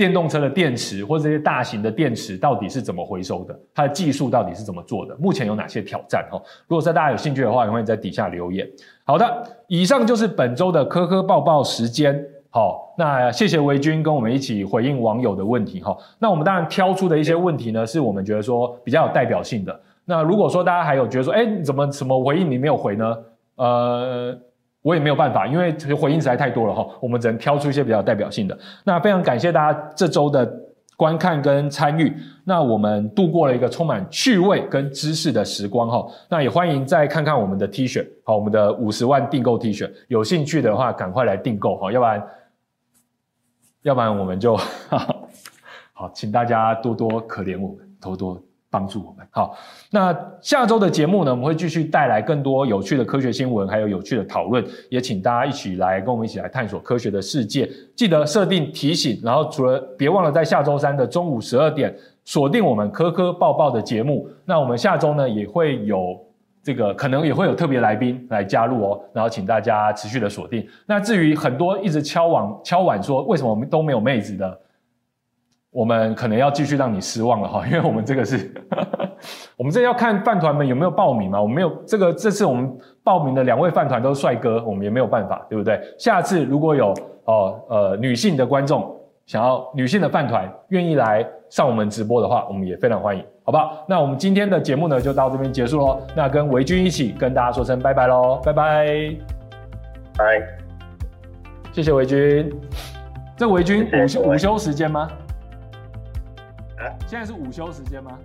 [0.01, 3.55] 电动车的电池或这些大型的电池到底是怎么回收的？
[3.74, 5.14] 它的技术到底是怎么做的？
[5.18, 6.26] 目前有哪些挑战？
[6.32, 8.66] 哈，如果说大家有兴趣的话，也欢迎在底下留言。
[9.05, 12.18] 好的，以上就是本周的科科报报时间。
[12.48, 15.82] 好，那谢谢维军跟我们一起回应网友的问题。
[15.82, 19.80] 哈，那我们当然挑出的一些问题呢，是我们觉得说比较有代表性的。
[20.07, 23.18] 那如果说大家还有觉得说，哎，怎么什么回应你没有回呢？
[23.57, 24.38] 呃。
[24.83, 28.59] 我也没有办法，因为回应实在太多了哈，我们只能挑出一些比较代表性的。
[28.85, 30.51] 那非常感谢大家这周的
[30.97, 32.14] 观看跟参与，
[32.45, 36.07] 那我们度过了一个充满趣味跟知识的时光哈。
[36.28, 42.22] 那也欢迎再看看我们的 T 恤，好，我们的五十万订购 T 恤，有兴趣的话赶快来订购哈，要不然
[43.83, 44.57] 要不然我们就
[45.93, 49.26] 好，请大家多多可怜我们，多多帮助我们。
[49.30, 49.56] 好，
[49.90, 57.68] 那下周的节目呢，我们会继续带来更多有趣的科学新闻，还有有趣的讨论，也请大家一起来跟我们一起来探索科学的世界。
[57.96, 61.94] 记得设定提醒，然后除了别忘了在下周三的中午十二点
[62.24, 64.28] 锁定我们科科报报的节目。
[64.44, 66.18] 那我们下周呢也会有。
[66.62, 70.68] 这个可能也会有特别来宾来加入哦，然后请大家持续的锁定。
[70.84, 74.60] 那至于很多一直敲碗敲碗说为什么我们都没有妹子的，
[75.70, 78.52] 我们可能要继续让你失望了哈， 因为我们这个是，
[79.56, 82.70] 我们这要看饭团们有没有报名嘛，我们没有这个这次我们
[83.04, 85.80] 报名的两位饭团都是帅哥，我们也没有办法，对不对？
[85.98, 86.92] 下次如果有
[87.24, 88.94] 哦呃女性的观众
[89.26, 93.24] 想要女性的饭团愿意来上我们直播的话，我们也非常欢迎。
[93.44, 93.84] 好不好？
[93.88, 96.00] 那我们今天的节目呢，就到这边结束喽。
[96.16, 98.86] 那跟维君一起跟大家说声拜拜喽，拜拜，
[100.16, 100.40] 拜。
[101.72, 102.52] 谢谢维君。
[103.36, 105.08] 这维君午休午休时间吗？
[106.87, 106.97] 啊？
[107.07, 108.18] 现在是午休时间吗？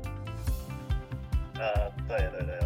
[1.57, 2.59] 呃，对对对。